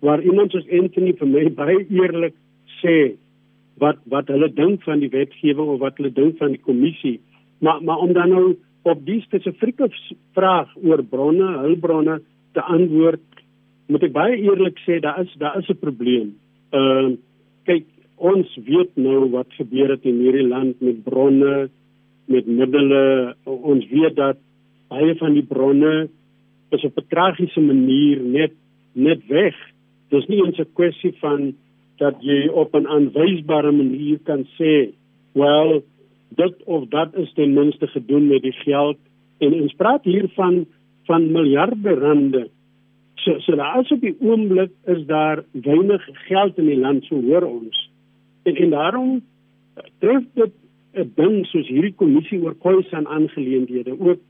[0.00, 2.36] waar iemand soos Anthony vir my baie eerlik
[2.80, 3.16] sê
[3.80, 7.18] wat wat hulle dink van die wetgewing of wat hulle dink van die kommissie
[7.60, 9.90] maar maar om dan nou op die spesifieke
[10.32, 12.20] vraag oor bronne, hulpbronne
[12.56, 13.24] te antwoord,
[13.92, 16.36] moet ek baie eerlik sê daar is daar is 'n probleem.
[16.72, 17.16] Ehm uh,
[17.64, 17.84] kyk,
[18.16, 21.68] ons weet nou wat gebeur het in hierdie land met bronne,
[22.26, 23.34] met middele.
[23.44, 24.38] Ons weet dat
[24.90, 26.08] baie van die bronne
[26.70, 28.52] is op 'n tragiese manier net
[28.92, 29.56] net weg.
[30.10, 31.54] Dis nie eens 'n kwessie van
[31.98, 34.92] dat jy op 'n aanwysbare manier kan sê,
[35.32, 35.82] "Wel,
[36.36, 38.98] dit of dat is ten minste gedoen met die geld
[39.38, 40.66] en ons praat hier van
[41.08, 42.48] van miljarde rande.
[43.14, 47.20] So so daar is op die oomblik is daar weinig geld in die land so
[47.22, 47.90] hoor ons.
[48.42, 49.20] En en daarom
[49.98, 50.52] tref dit
[50.94, 54.20] 'n ding soos hierdie kommissie oor koeis en aangeleenthede ook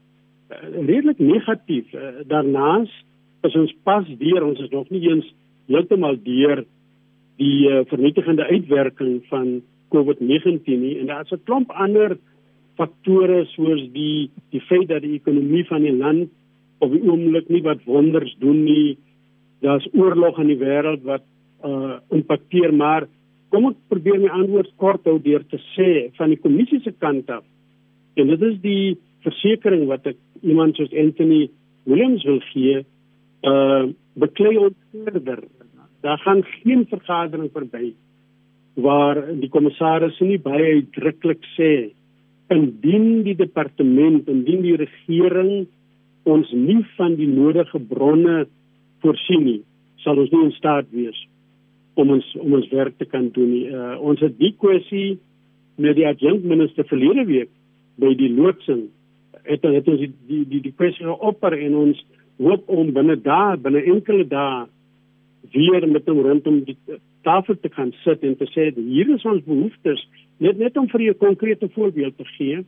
[0.87, 1.93] redelik negatief.
[1.95, 2.91] Uh, daarnaas
[3.47, 5.27] is ons pas weer ons is nog nie eens
[5.71, 6.65] heeltemal deur
[7.41, 9.61] die uh, vernietigende uitwerking van
[9.95, 12.19] COVID-19 nie en daar's 'n klomp ander
[12.77, 16.29] faktore soos die die feit dat die ekonomie van die land
[16.81, 18.99] op die oomblik nie wat wonders doen nie.
[19.61, 21.25] Daar's oorlog in die wêreld wat
[21.65, 23.07] uh impakteer maar
[23.51, 27.31] kom ek probeer my antwoord kort hou deur te sê van die kommissie se kant
[27.31, 27.45] af.
[28.17, 31.49] En dit is die versekering wat ek iemand soos Anthony
[31.89, 32.85] Williams wil gee
[33.49, 33.89] uh
[34.21, 35.45] beklei ons verder.
[36.05, 37.95] Daar gaan geen vergadering verby
[38.75, 41.93] waar die kommissaris nie baie uitdruklik sê
[42.51, 45.69] indien die departement, indien die regering
[46.29, 48.45] ons nie van die nodige bronne
[49.05, 49.61] voorsien nie,
[50.05, 51.17] sal ons nie in staat wees
[52.01, 53.67] om ons om ons werk te kan doen nie.
[53.69, 55.19] Uh, ons het die kwessie
[55.81, 57.51] met die adjunct minister verlede week
[58.01, 58.89] by die loodsing
[59.45, 62.05] het het ons die die die, die kwessie opper en ons
[62.41, 64.67] hoop om binne dae binne enkele dae
[65.53, 66.77] weer met hom rondom die
[67.23, 70.03] tafel te kan sit en te sê hier is ons behoeftes.
[70.39, 72.65] Net net om vir 'n konkrete voorbeeld te gee.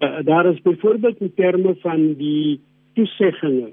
[0.00, 2.60] Uh, daar is byvoorbeeld in terme van die
[2.94, 3.72] toeseggings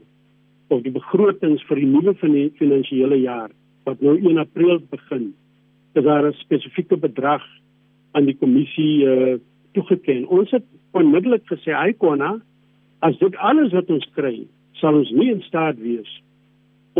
[0.68, 2.14] of die begrotings vir die nuwe
[2.60, 3.52] finansiële jaar
[3.84, 5.34] wat nou 1 April begin
[5.94, 7.44] is daar 'n spesifieke bedrag
[8.12, 9.36] aan die kommissie uh,
[9.74, 10.64] toegeken ons het
[10.98, 12.38] onmiddellik gesê hy konna
[13.04, 14.46] as dit alles wat ons kry
[14.80, 16.10] sal ons nie in staat wees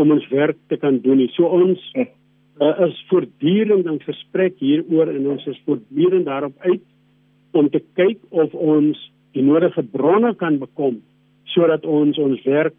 [0.00, 1.30] om ons werk te kan doen nie.
[1.36, 2.06] So ons uh,
[2.86, 6.82] is voortdurend in gesprek hieroor en ons is voortdurend daarop uit
[7.54, 8.98] om te kyk of ons
[9.34, 11.00] die nodige bronne kan bekom
[11.54, 12.74] sodat ons ons werk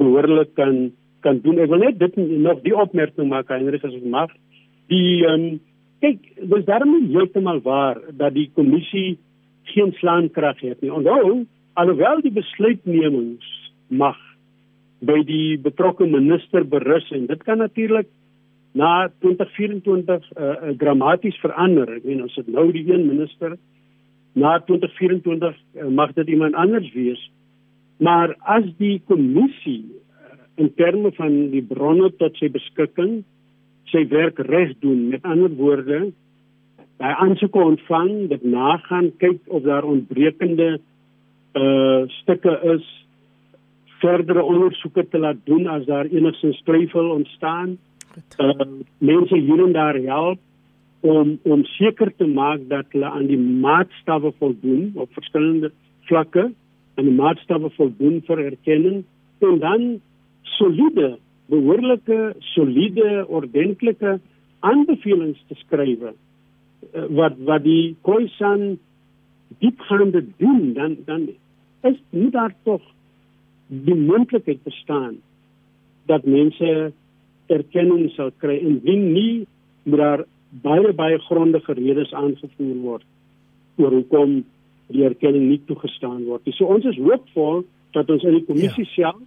[0.00, 0.90] behoorlik kan
[1.22, 1.60] kan doen.
[1.62, 4.32] Ek wil net dit nog die opmerking maak Heinrich as ek mag.
[4.90, 5.44] Die um,
[6.02, 9.20] kyk, dis daarmee heeltemal waar dat die kommissie
[9.70, 10.92] geen slaankrag het nie.
[10.92, 11.44] Onthou,
[11.78, 13.46] alhoewel die besluitnemings
[13.88, 14.18] mag
[15.02, 18.08] by die betrokke minister berus en dit kan natuurlik
[18.78, 21.90] na 2024 uh, uh, dramaties verander.
[21.98, 23.56] Ek meen as dit nou die een minister
[24.38, 27.20] na 2024 uh, mag dit iemand anders wees.
[28.02, 33.20] Maar as die kommissie uh, in terme van die bronne tot sy beskikking
[33.92, 36.12] sy werk reg doen, met ander woorde,
[37.02, 40.76] hy aansoeke ontvang, dit nagaan, kyk of daar ontbrekende
[41.58, 42.84] uh stukke is
[44.00, 47.76] verdere ondersoeke te laat doen as daar enigsins twyfel ontstaan.
[48.38, 48.66] Uh,
[48.98, 50.40] mense hier en daar help
[51.00, 55.72] om om seker te maak dat hulle aan die maatstawwe voldoen op verskillende
[56.08, 56.48] vlakke
[56.94, 59.04] en die maatstawwe voldoen vir erkenning
[59.42, 59.86] en dan
[60.58, 61.16] soliede,
[61.50, 64.18] behoorlike, soliede, ordentlike
[64.60, 66.14] aanbevelings te skryf uh,
[66.90, 68.78] wat wat die Khoisan
[69.58, 71.28] diepgaande doen dan dan
[71.82, 72.82] is nie daar tog
[73.68, 75.16] die moontlikheid bestaan
[76.06, 76.92] dat mense
[77.46, 79.46] erkenning sal kry indien nie
[79.82, 80.24] maar
[80.62, 83.06] baie baie grondige redes aangevoer word
[83.80, 84.42] oor hoekom
[84.92, 86.48] die erkenning nie toegestaan word.
[86.56, 87.62] So ons is hoopvol
[87.96, 88.92] dat ons in die kommissie ja.
[88.94, 89.22] self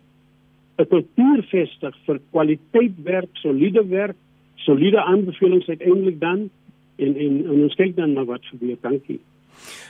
[0.77, 4.17] 'n kultuur vestig vir kwaliteit werk, soliede werk,
[4.55, 6.49] soliede aanbevelings uiteindelik dan
[6.97, 8.77] en en, en ons kyk dan na wat gebeur.
[8.81, 9.19] Dankie.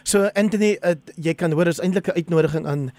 [0.03, 2.91] So Anthony, uh, jy kan hoor is eintlik 'n uitnodiging aan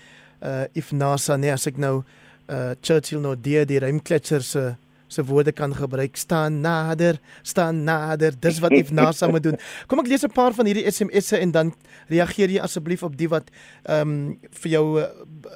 [0.42, 2.02] uh if NASA nee as ek nou
[2.50, 4.76] uh Churchill nou die die ruimkletser se
[5.08, 10.02] se woorde kan gebruik staan nader staan nader dis wat if NASA moet doen kom
[10.02, 11.72] ek lees 'n paar van hierdie SMS'e en dan
[12.08, 13.50] reageer jy asseblief op die wat
[13.84, 15.06] ehm um, vir jou uh,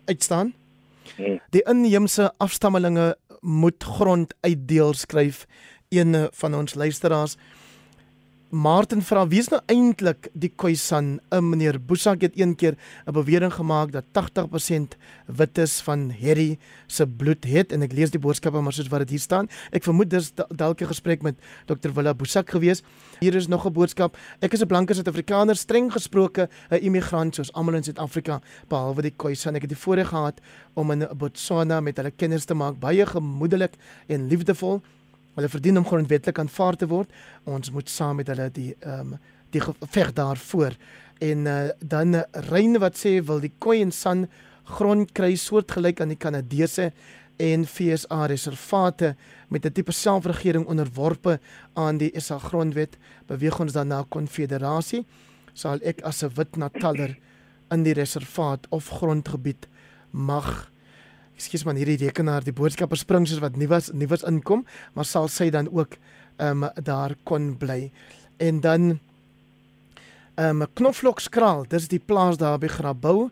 [0.07, 0.55] uitstaan
[1.17, 1.41] hmm.
[1.51, 5.47] die inheemse afstammelinge moet grond uitdeel skryf
[5.91, 7.37] een van ons luisteraars
[8.51, 11.21] Martin vra wie is nou eintlik die Khoisan?
[11.31, 12.75] 'n Meneer Boesak het een keer
[13.07, 18.11] 'n bewering gemaak dat 80% wit is van Harry se bloed het en ek lees
[18.11, 19.47] die boodskappe maar soos wat dit hier staan.
[19.71, 21.93] Ek vermoed dis dalk 'n gesprek met Dr.
[21.95, 22.83] Willa Boesak gewees.
[23.21, 24.17] Hier is nog 'n boodskap.
[24.41, 29.15] Ek is 'n blanke Suid-Afrikaner, streng gesproke 'n immigrant soos almal in Suid-Afrika behalwe die
[29.17, 29.55] Khoisan.
[29.55, 30.41] Ek het die voorreg gehad
[30.75, 33.75] om in Botswana met hulle kinders te maak, baie gemoedelik
[34.09, 34.83] en liefdevol.
[35.41, 37.09] Hulle verdien om grondwetlik aanvaar te word.
[37.49, 40.77] Ons moet saam met hulle die ehm um, die geveg daarvoor.
[41.19, 42.21] En uh, dan uh,
[42.53, 44.29] Reine wat sê wil die Khoi en San
[44.77, 46.93] grond kry soortgelyk aan die Kanadese
[47.41, 49.17] en FSA reservate
[49.49, 51.41] met 'n tipe selfregering onderworpe
[51.75, 55.05] aan die SA grondwet beweeg ons dan na konfederasie
[55.53, 57.17] sal ek as 'n wit nataller
[57.71, 59.67] in die reservaat of grondgebied
[60.11, 60.71] mag
[61.41, 65.49] ekskuus man hierdie rekenaar die boodskappe spring soos wat nie was inkom maar sal sy
[65.51, 65.97] dan ook
[66.41, 67.91] ehm um, daar kon bly.
[68.37, 68.99] En dan
[70.35, 73.31] ehm um, knoflokskraal dis die plaas daar by Grabouw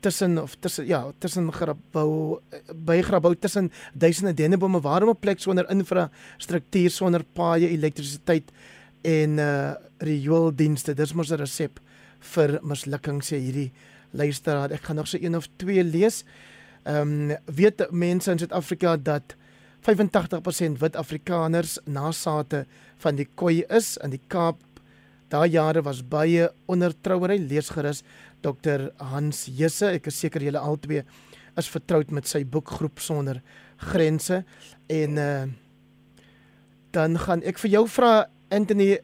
[0.00, 2.40] tussen of tussen ja tussen Grabouw
[2.74, 8.52] by Grabouw tussen duisende dennebome waarom 'n plek sonder infrastruktuur sonder paaie elektrisiteit
[9.02, 10.94] en uh riooldienste.
[10.94, 11.80] Dis mos 'n resep
[12.20, 13.72] vir mislukking sê hierdie
[14.10, 14.70] luisteraar.
[14.70, 16.22] Ek gaan nog so een of twee lees.
[16.22, 16.47] Ehm
[16.88, 19.36] um, weet mense in Suid-Afrika dat
[19.88, 22.64] 85% wit Afrikaners nasate
[23.02, 24.58] van die Khoi is in die Kaap.
[25.28, 28.02] Daai jare was baie ondertrouery leesgerus
[28.40, 31.02] Dr Hans Jesse, ek is seker julle albei
[31.58, 33.42] is vertroud met sy boek Groep sonder
[33.90, 34.44] grense
[34.88, 35.48] en uh
[36.96, 38.94] dan gaan ek vir jou vra Anthony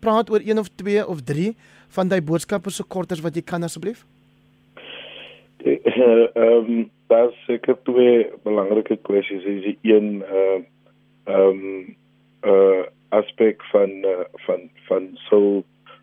[0.00, 1.56] praat oor een of twee of drie
[1.96, 4.04] van daai boodskappe so kort as wat jy kan asseblief?
[5.66, 9.62] Ehm um, daar seker twee belangrike kwessies is.
[9.62, 10.58] Die een uh
[11.24, 11.96] ehm um,
[12.42, 15.62] uh aspek van uh, van van so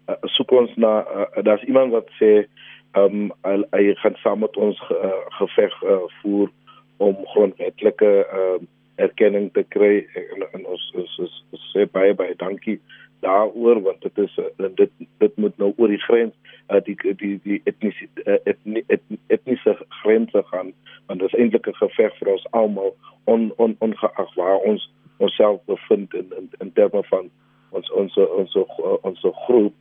[0.10, 2.46] uh, soek ons na uh, daar's iemand wat sê
[2.92, 6.50] ehm um, hy gaan saam met ons uh, geveg uh, voer
[6.98, 10.06] om grondwetlike ehm uh, erkenning te kry.
[10.14, 12.80] En, en ons ons ons sê baie baie dankie
[13.26, 14.92] daaroor want dit is uh, dit
[15.24, 16.34] dit moet nou oor die grens
[16.70, 20.74] uh, die die die etniese uh, etni, etni, etniese grense gaan
[21.08, 25.62] want dit is eintlik 'n geveg vir ons almal on, on ongeag waar ons onsself
[25.66, 27.32] bevind in in, in terme van
[27.70, 28.56] ons ons ons
[29.02, 29.74] ons groep.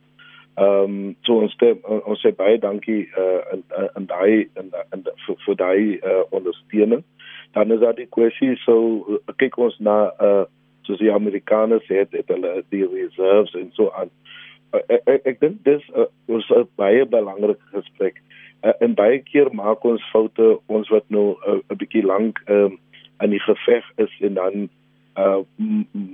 [0.55, 3.63] Ehm um, so ons stem, ons sê baie dankie uh, in
[3.97, 7.03] in daai in, in vir, vir daai uh, ondersteuning.
[7.53, 10.43] Dan is daar die kwessie so kyk ons na uh,
[10.87, 14.11] soos die Amerikaners het het hulle die reserves en so aan.
[14.73, 18.21] Ek ek, ek dink dis uh, ons 'n baie belangrike gesprek.
[18.63, 22.79] Uh, en baie keer maak ons foute ons wat nou 'n uh, bietjie lank um,
[23.21, 24.69] in die geveg is en dan
[25.17, 25.41] uh,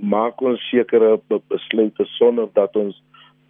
[0.02, 3.02] maak ons sekere besluite sonder dat ons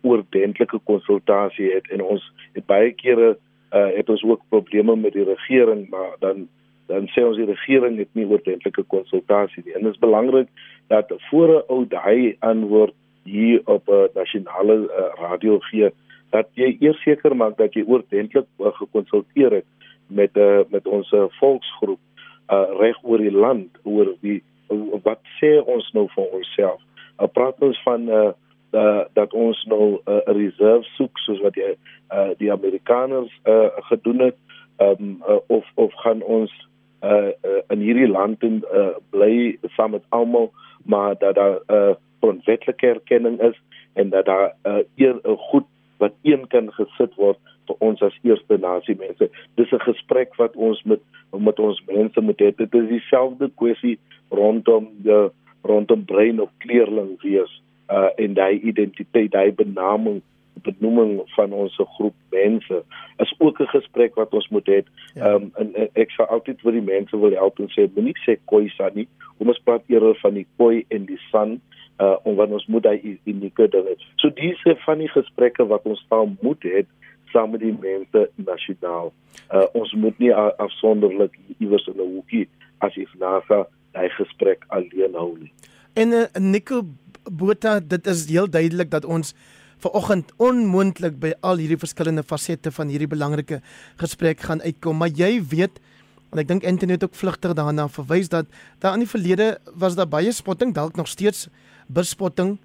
[0.03, 1.91] oordentlike konsultasie het.
[1.91, 3.37] En ons het baie kere
[3.73, 6.49] uh, het ons ook probleme met die regering maar dan
[6.91, 9.75] dan sê ons die regering het nie oordentlike konsultasie nie.
[9.79, 10.49] En dit is belangrik
[10.91, 15.91] dat voor 'n ou daai antwoord hier op 'n uh, nasionale uh, radio gee
[16.31, 19.69] dat jy eers seker maak dat jy oordentlik uh, gekonsulteer het
[20.07, 22.01] met uh, met ons volksgroep
[22.51, 26.81] uh, reg oor die land oor die uh, wat sê ons nou vir onsself?
[27.19, 28.31] Uh, praat ons van uh,
[28.75, 31.75] uh, dat ons nou 'n uh, reserve soek soos wat die
[32.15, 34.37] uh, die Amerikaners uh, gedoen het
[34.79, 36.53] um, uh, of of gaan ons
[37.03, 40.53] uh, uh, in hierdie land in uh, bly saam met almal
[40.85, 43.61] maar dat daar 'n uh, grondwetlike erkenning is
[43.93, 45.65] en dat daar 'n uh, een uh, goed
[45.97, 49.31] wat een kan gesit word vir ons as eerste nasie mense.
[49.55, 51.01] Dis 'n gesprek wat ons met
[51.39, 52.55] met ons mense moet hê.
[52.57, 55.29] Dit is dieselfde kwessie rondom die
[55.63, 60.23] rondom brein of kleerling wees uh en daai identiteit, daai benaming
[60.63, 62.83] benoeming van ons groep mense
[63.19, 64.83] is ook 'n gesprek wat ons moet hê.
[65.15, 65.25] Ja.
[65.25, 65.35] Ehm ja.
[65.35, 68.69] um, en ek sal altyd vir die mense wil help en sê moenie sê koi
[68.69, 69.09] san nie.
[69.39, 71.61] Kom ons praat eerder van die koi en die san
[72.01, 73.97] uh om wat ons moet daai unieke ding hê.
[74.17, 76.85] So dis van die gesprekke wat ons staan moet hê
[77.33, 79.13] saam met die mense nasionaal.
[79.53, 85.15] Uh ons moet nie afsonderlik iewers in 'n hoekie as iets nasa daai gesprek alleen
[85.15, 85.53] hou nie.
[85.95, 86.83] En uh, Nico
[87.31, 89.35] Botha, dit is heel duidelik dat ons
[89.81, 93.61] vanoggend onmoontlik by al hierdie verskillende fasette van hierdie belangrike
[94.01, 95.81] gesprek gaan uitkom, maar jy weet
[96.31, 98.47] en ek dink internet ook vlugtig daarna verwys dat
[98.79, 101.49] daar in die verlede was daar baie spotting, dalk nog steeds
[101.89, 102.59] bespotting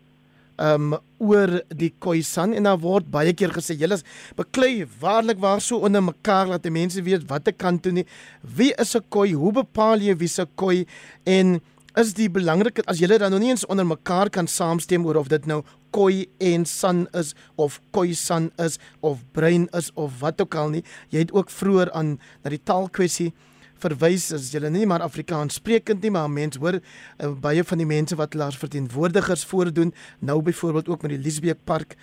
[0.61, 4.05] um oor die Khoisan en daar word baie keer gesê julle is
[4.37, 8.05] beklei waarlik waar so onder mekaar dat die mense weet watter kant toe nie.
[8.41, 10.85] Wie is 'n Khoi hoe bepaal jy wie se Khoi
[11.25, 11.61] en
[11.97, 15.27] is die belangrike as julle dan nog nie eens onder mekaar kan saamstem oor of
[15.27, 15.63] dit nou
[15.95, 20.73] koi en san is of koi san is of brein is of wat ook al
[20.75, 20.83] nie.
[21.13, 23.31] Jy het ook vroeër aan na die taalkwessie
[23.79, 27.87] verwys as jy nie maar Afrikaans sprekend nie, maar mense hoor uh, baie van die
[27.87, 31.95] mense wat hulle as verteenwoordigers voordoen, nou byvoorbeeld ook met die Liesbeek Park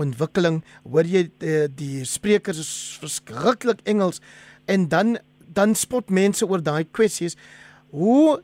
[0.00, 2.72] ontwikkeling, hoor jy uh, die sprekers is
[3.02, 4.22] verskriklik Engels
[4.70, 5.18] en dan
[5.50, 7.34] dan spot mense oor daai kwessies.
[7.90, 8.38] Hoe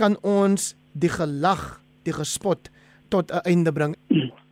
[0.00, 2.70] kan ons die gelag, die gespot
[3.08, 3.96] tot 'n einde bring?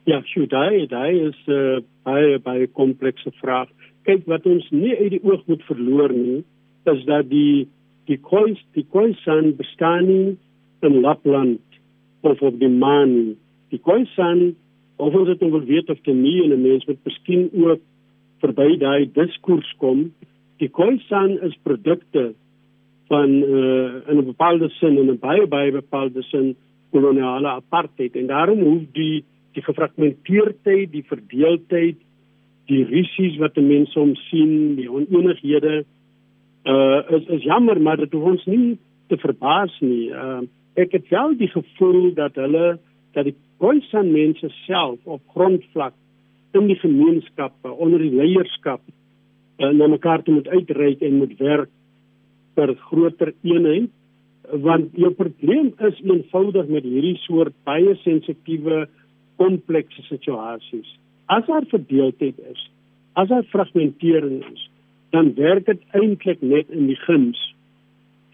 [0.04, 3.68] Ja, sjoe, daai daai is 'n uh, baie baie komplekse vraag.
[4.04, 6.44] Kyk wat ons nie uit die oog moet verloor nie,
[6.84, 7.68] is dat die
[8.04, 10.36] die kois die koisan bestaan nie
[10.80, 11.60] in Lapland
[12.20, 13.36] of op die maan nie.
[13.72, 14.54] Die koisan
[14.96, 17.80] of ons dit nou wil weet of dit nie en 'n mens moet miskien ook
[18.40, 20.12] verby daai diskurs kom.
[20.58, 22.34] Die koisan is produkte
[23.08, 26.56] van uh, in 'n bepaalde sin en 'n baie baie bepaalde sin
[26.94, 32.00] koloniale apartheid en daarom hoef die die gefragmenteerdheid, die verdeeldheid,
[32.66, 35.84] die risies wat mense om sien, die onenighede
[36.64, 38.78] uh is is jammer maar dit hoef ons nie
[39.12, 40.10] te verbaas nie.
[40.10, 40.42] Uh
[40.74, 42.78] ek het wel die gevoel dat hulle
[43.14, 45.94] dat die Khoisan mense self op grondvlak
[46.58, 48.80] in die gemeenskappe onder die leierskap
[49.58, 51.70] uh, na mekaar toe moet uitreik en moet werk
[52.58, 53.90] vir groter eenheid
[54.50, 58.84] want jou probleem is eenvoudig met hierdie soort baie sensitiewe
[59.40, 60.88] komplekse situasies.
[61.32, 62.68] As daar verdeeldheid is,
[63.16, 64.68] as daar fragmentering is,
[65.14, 67.40] dan werk dit eintlik net in die guns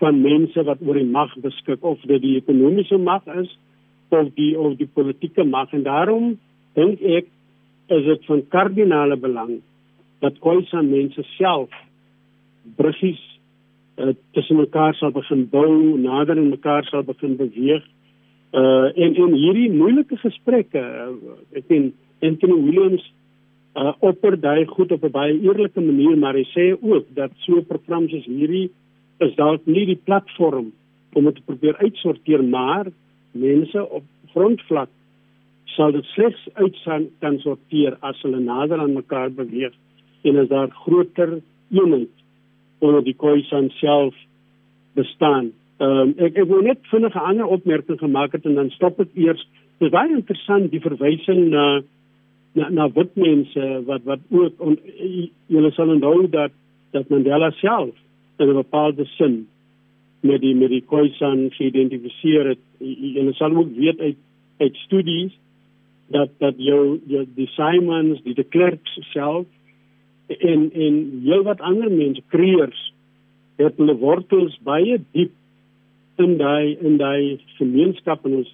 [0.00, 3.50] van mense wat oor die mag beskik of dit die ekonomiese mag is
[4.10, 6.32] of die of die politieke mag en daarom
[6.78, 7.28] dink ek
[7.96, 9.58] is dit van kardinale belang
[10.24, 11.68] dat Khoisan mense self
[12.80, 13.20] bruggies
[14.00, 17.86] uh, tussen mekaar sal begin bou, nader aan mekaar sal begin beweeg.
[18.50, 21.92] Uh en in hierdie moeilike gesprekke, uh, ek sien
[22.26, 23.04] Anthony Williams
[23.78, 27.62] uh opper daai goed op 'n baie eerlike manier, maar hy sê ook dat so
[27.62, 28.70] programme soos hierdie
[29.20, 30.72] is dalk nie die platform
[31.14, 32.86] om dit te probeer uitsorteer, maar
[33.32, 34.90] mense op grondvlak
[35.76, 39.74] sal dit slegs uitsaan kan sorteer as hulle nader aan mekaar beweeg
[40.22, 41.40] en as daar groter
[41.70, 42.19] eenheid
[42.80, 44.14] onder die Khoisan self
[44.98, 45.52] bestaan.
[45.80, 49.00] Ehm um, ek ek wil net vinnig 'n ander opmerking gemaak het en dan stop
[49.00, 49.46] ek eers.
[49.78, 51.82] Dit is baie interessant die verwysing na
[52.54, 54.78] na na wit mense wat wat ook on,
[55.46, 56.52] julle sal onthou dat
[56.92, 57.94] dat Mandela self
[58.38, 59.46] in 'n bepaalde sin
[60.20, 62.62] met die met die Khoisan geïdentifiseer het.
[62.78, 64.16] Julle sal ook weet uit
[64.58, 65.32] uit studies
[66.08, 69.46] dat dat jou jou die Simons, die de Klerks self
[70.38, 72.80] en en heel wat ander mense kreërs
[73.60, 75.32] het hulle wortels baie diep
[76.22, 78.52] in daai in daai gemeenskap en ons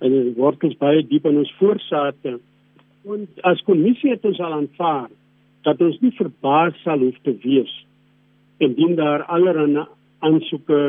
[0.00, 2.38] en die wortels baie diep in ons voorsate
[3.10, 5.08] en as kommissie het ons al aanvaar
[5.68, 7.72] dat ons nie verbaas sal hoef te wees
[8.64, 9.86] indien daar allerlei
[10.20, 10.80] aansoeke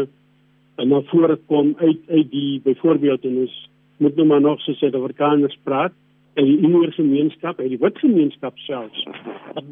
[0.82, 3.58] na vore kom uit uit die byvoorbeeld en ons
[4.02, 5.94] moet nou maar nog so sê dat Afrikaners praat
[6.34, 9.04] en die inner gemeenskap en die wit gemeenskap selfs.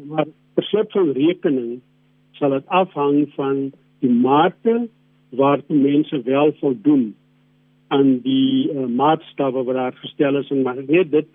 [0.06, 0.28] Maar
[0.60, 1.80] beslot van rekening
[2.38, 4.88] sal dit afhang van die mate
[5.40, 7.10] waartoe mense wel voldoen
[7.90, 10.50] aan die uh, maatstawwe wat daar gestel is.
[10.50, 11.28] En maar net dit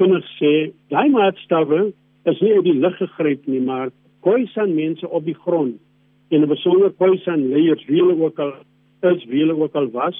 [0.00, 0.52] vinnig sê
[0.92, 1.90] daai maatstawwe
[2.30, 3.92] is nie uit die lug gegryp nie maar
[4.24, 5.76] Khoisan mense op die grond
[6.30, 8.52] en 'n besonder Khoisan leiers wie hulle ook al
[9.12, 10.18] is wie hulle ook al was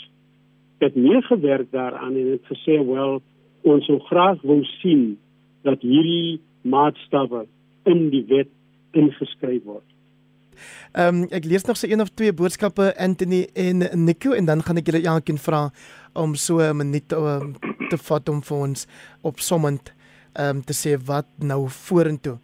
[0.78, 3.20] het meegewerk daaraan en het gesê wel
[3.62, 5.18] ons sou graag wou sien
[5.62, 7.46] dat hierdie maatstawwe
[7.84, 8.48] in die wet
[8.92, 9.86] ingeskryf word.
[10.92, 14.62] Ehm um, ek lees nog so een of twee boodskappe Anthony en Nico en dan
[14.62, 15.70] gaan ek julle elkeen vra
[16.12, 17.54] om so 'n minuut um,
[17.88, 18.86] te vat om vir ons
[19.22, 19.92] opsommend
[20.34, 22.38] ehm um, te sê wat nou vorentoe.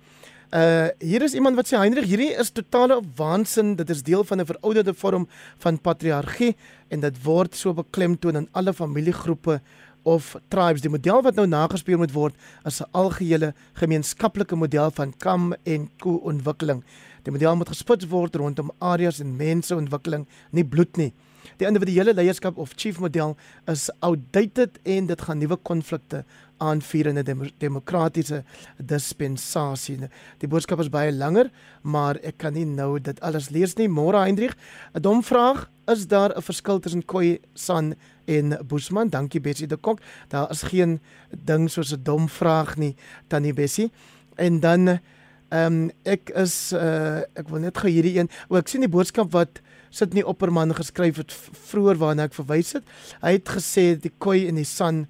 [0.54, 4.40] Uh hier is iemand wat sê Heinrich hierdie is totale waansin dit is deel van
[4.40, 5.26] 'n verouderde vorm
[5.58, 6.56] van patriargie
[6.88, 9.60] en dit word so beklemtoon in alle familiegroepe
[10.06, 12.34] of tribes die model wat nou nagespeel moet word
[12.64, 16.84] is 'n algehele gemeenskaplike model van kam en koe ontwikkeling.
[17.22, 21.12] Die model moet gespits word rondom areas en mense ontwikkeling, nie bloed nie.
[21.58, 23.36] Die individuele leierskap of chief model
[23.66, 26.24] is outdated en dit gaan nuwe konflikte
[26.60, 28.44] 'n dem demokratiese
[28.78, 30.08] dispensasie.
[30.38, 31.50] Die boodskap is baie langer,
[31.82, 33.88] maar ek kan nie nou dit alles lees nie.
[33.88, 34.54] Môre Hendrik,
[34.94, 37.94] 'n dom vraag, is daar 'n verskil tussen Khoi San
[38.26, 39.08] en Boesman?
[39.08, 40.00] Dankie Bessie de Kok.
[40.28, 41.00] Daar is geen
[41.44, 42.96] ding soos 'n dom vraag nie,
[43.28, 43.90] Tannie Bessie.
[44.36, 45.00] En dan
[45.48, 48.28] ehm um, ek is uh, ek wil net gou hierdie een.
[48.48, 51.32] O, ek sien die boodskap wat sit nie opperman geskryf het
[51.70, 52.84] vroeër waarna ek verwys het.
[53.22, 55.06] Hy het gesê die Khoi en die San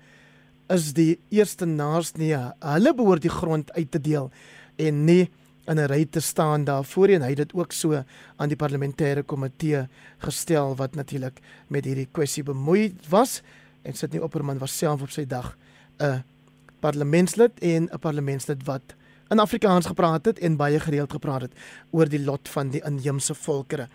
[0.72, 2.34] is die eerste naas nie.
[2.60, 4.30] Hulle behoort die grond uit te deel
[4.76, 5.30] en nie
[5.66, 7.22] in 'n ry te staan daar voorheen.
[7.22, 8.04] Hy het dit ook so
[8.36, 9.88] aan die parlementêre komitee
[10.18, 13.42] gestel wat natuurlik met hierdie kwessie bemoei was
[13.82, 15.56] en sit nie opperman was self op sy dag
[15.98, 16.22] 'n
[16.80, 18.94] parlementslid en 'n parlementslid wat
[19.28, 21.52] in Afrikaans gepraat het en baie gereeld gepraat het
[21.90, 23.88] oor die lot van die inheemse volkere.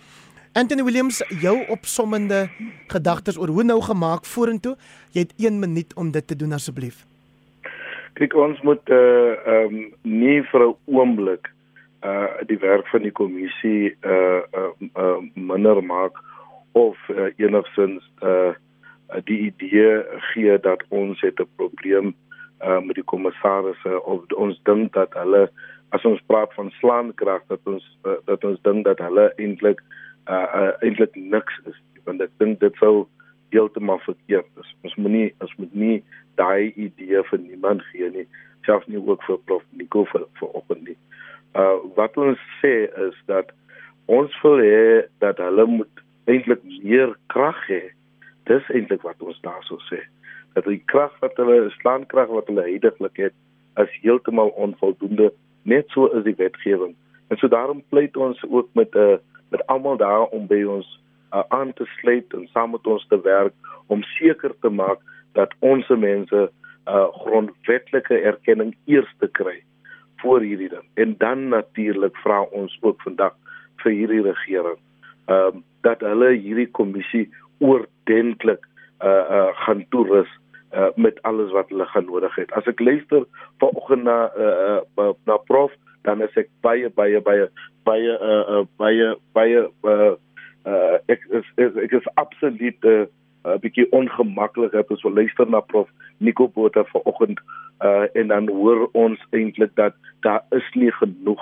[0.54, 2.50] Anthony Williams, jou opsommende
[2.88, 4.76] gedagtes oor hoe nou gemaak vorentoe.
[5.16, 7.06] Jy het 1 minuut om dit te doen asseblief.
[8.20, 11.48] Kyk, ons moet uh ehm um, nie vir 'n oomblik
[12.04, 16.20] uh die werk van die kommissie uh uh, uh minder maak
[16.72, 18.52] of uh, enigstens uh
[19.24, 22.14] die idee gee dat ons het 'n probleem
[22.60, 25.50] uh met die kommissarisse of ons dink dat hulle
[25.90, 29.80] as ons praat van slaankrag dat ons uh, dat ons dink dat hulle eintlik
[30.30, 33.08] uh eintlik niks is want ek dink dit sou
[33.52, 34.70] heeltemal verkeerd is.
[34.86, 35.98] Ons moenie ons moet nie
[36.40, 38.28] daai idee vir niemand gee nie,
[38.66, 40.98] selfs nie ook vir prof Nico vir vir oggend nie.
[41.58, 43.52] Uh wat ons sê is dat
[44.12, 47.84] ons wil hê dat hulle moet eintlik meer krag hê.
[48.50, 50.02] Dis eintlik wat ons daarso sê.
[50.56, 53.36] Dat die krag wat hulle slaankrag wat hulle heidaglik het,
[53.80, 55.32] is heeltemal onvoldoende
[55.64, 56.96] net so is die wetgewing.
[57.32, 59.18] En so daarom pleit ons ook met 'n uh,
[59.52, 60.88] met almal daar om by ons
[61.34, 63.54] uh, aan te sluit en saam met ons te werk
[63.88, 65.00] om seker te maak
[65.38, 66.42] dat ons mense
[66.88, 69.60] uh, grondwetlike erkenning eers te kry
[70.22, 70.86] voor hierdie ding.
[70.94, 73.36] En dan natuurlik vra ons ook vandag
[73.84, 74.80] vir hierdie regering
[75.26, 77.24] ehm uh, dat hulle hierdie kommissie
[77.58, 78.68] oordentlik
[79.02, 80.30] uh uh gaan toerus
[80.74, 82.52] uh, met alles wat hulle gaan nodig het.
[82.52, 83.26] As ek luister
[83.58, 85.74] vanoggend na uh, uh, na prof,
[86.06, 87.50] dan is ek baie baie baie
[87.84, 90.14] baie uh, uh, baie baie uh,
[90.66, 93.06] uh, ek is, ek is absoluut 'n uh,
[93.46, 97.42] uh, bietjie ongemaklik het ons luister na prof Nico Botha vanoggend
[97.82, 101.42] uh, en dan hoor ons eintlik dat daar is nie genoeg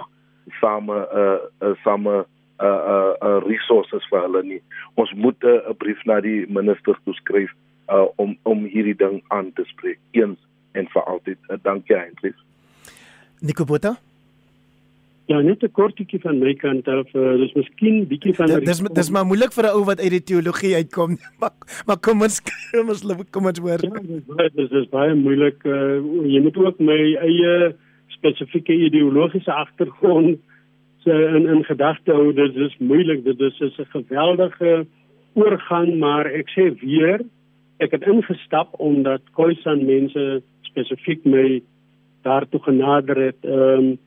[0.59, 2.25] same uh, uh, same
[2.59, 4.61] uh uh, uh resources vir hulle nie.
[4.95, 7.51] Ons moet 'n uh, brief na die minister toeskryf
[7.87, 10.39] uh om om hierdie ding aan te spreek eens
[10.71, 11.37] en vir altyd.
[11.47, 12.35] Uh, dankie eintlik.
[13.39, 13.95] Nico Botha
[15.29, 17.13] Ja, net 'n kortetjie van my kant af.
[17.13, 20.23] Uh, dis miskien bietjie van Dis dis maar moeilik vir 'n ou wat uit die
[20.31, 21.17] teologie uitkom.
[21.41, 21.53] Maar,
[21.85, 23.81] maar kom ons kom ons kom ons hoor.
[23.85, 25.61] Ja, dis dis is baie moeilik.
[25.65, 27.75] Uh, jy moet ook my eie
[28.07, 30.39] spesifieke ideologiese agtergrond
[31.05, 32.33] se in in gedagte hou.
[32.33, 33.23] Dit is moeilik.
[33.23, 34.87] Dit is 'n geweldige
[35.33, 37.21] oorgang, maar ek sê weer,
[37.77, 41.61] ek het ingestap omdat Khoisan mense spesifiek my
[42.23, 43.41] daartoe genader het.
[43.45, 43.97] Ehm um,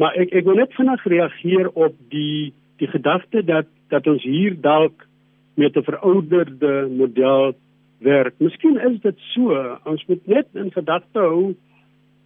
[0.00, 4.54] Maar ek ek wil net vinnig reageer op die die gedagte dat dat ons hier
[4.60, 5.04] dalk
[5.60, 7.52] met 'n verouderde model
[7.98, 8.34] werk.
[8.38, 9.76] Miskien is dit so.
[9.84, 11.54] Ons moet net in gedagte hou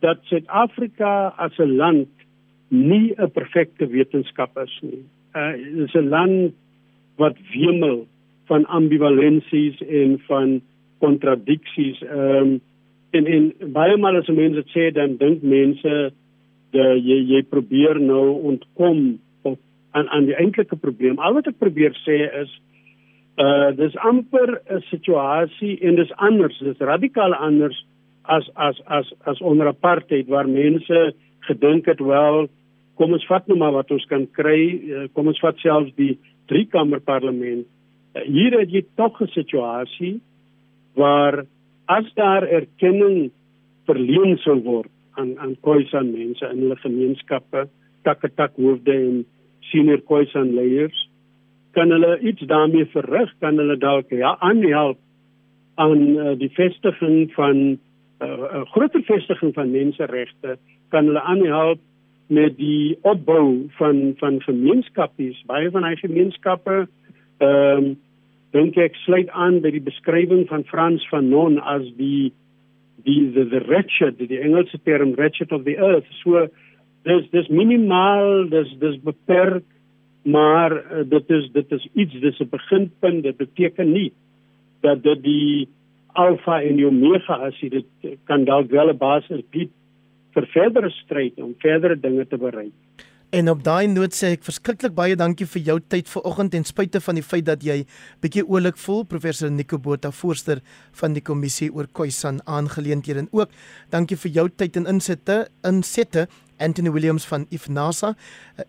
[0.01, 2.09] dat Suid-Afrika as 'n land
[2.69, 5.03] nie 'n perfekte wetenskap is nie.
[5.35, 6.55] Uh dit is 'n land
[7.17, 8.07] wat wemel
[8.47, 10.61] van ambivalensies en van
[10.99, 12.03] kontradiksies.
[12.03, 12.61] Ehm um,
[13.11, 16.13] en en baie maal as mense sê dan dink mense
[16.75, 19.59] uh, jy jy probeer nou ontkom op
[19.93, 21.19] aan aan die eintlike probleem.
[21.19, 22.53] Al wat ek probeer sê is
[23.39, 27.85] uh dis amper 'n situasie en dis anders, dis radikaal anders
[28.25, 31.15] as as as as onder apartheid waar mense
[31.49, 32.49] gedink het wel
[32.95, 36.15] kom ons vat nou maar wat ons kan kry, uh, kom ons vat selfs die
[36.51, 37.67] drie kamer parlement.
[38.15, 40.21] Uh, hier het jy tog 'n situasie
[40.95, 41.45] waar
[41.89, 43.31] as daar erkenning
[43.87, 47.67] verleen sou word aan aan Khoisan mense in hulle gemeenskappe,
[48.03, 49.25] takketak hoofde en
[49.71, 51.09] senior Khoisan leiers.
[51.73, 54.99] Kan hulle iets daarmee verrig, kan hulle dalk ja aanhelp
[55.75, 57.79] aan uh, die vestiging van 'n
[58.23, 60.59] uh, uh, groter vestiging van menseregte,
[60.89, 61.81] kan hulle aanhelp
[62.27, 66.87] met die opbou van van gemeenskappies, baie van hy gemeenskappe
[67.39, 67.95] ehm um,
[68.55, 72.33] dink ek sluit aan by die beskrywing van Frans Fanon as die
[73.03, 76.07] die the, the wretched die Engelse term wretched of the earth.
[76.23, 76.49] So
[77.05, 79.65] dis dis minimaal dis dis beperk
[80.25, 83.23] maar uh, dit is dit is iets dis 'n beginpunt.
[83.23, 84.13] Dit beteken nie
[84.81, 85.69] dat dit die
[86.13, 89.71] alfa en die omega is dit kan dalk wel 'n basis bied
[90.35, 92.84] vir verdere stryd om verdere dinge te bereik
[93.35, 97.01] En op daai noot sê ek verskriklik baie dankie vir jou tyd vanoggend en spite
[97.03, 97.81] van die feit dat jy
[98.23, 100.63] bietjie oulik voel professor Nico Botha voorster
[101.01, 103.51] van die kommissie oor Khoisan aangeleenthede en ook
[103.91, 106.29] dankie vir jou tyd en insette insette
[106.63, 108.15] Anthony Williams van IFNASA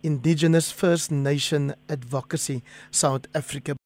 [0.02, 3.78] Indigenous First Nation Advocacy South Africa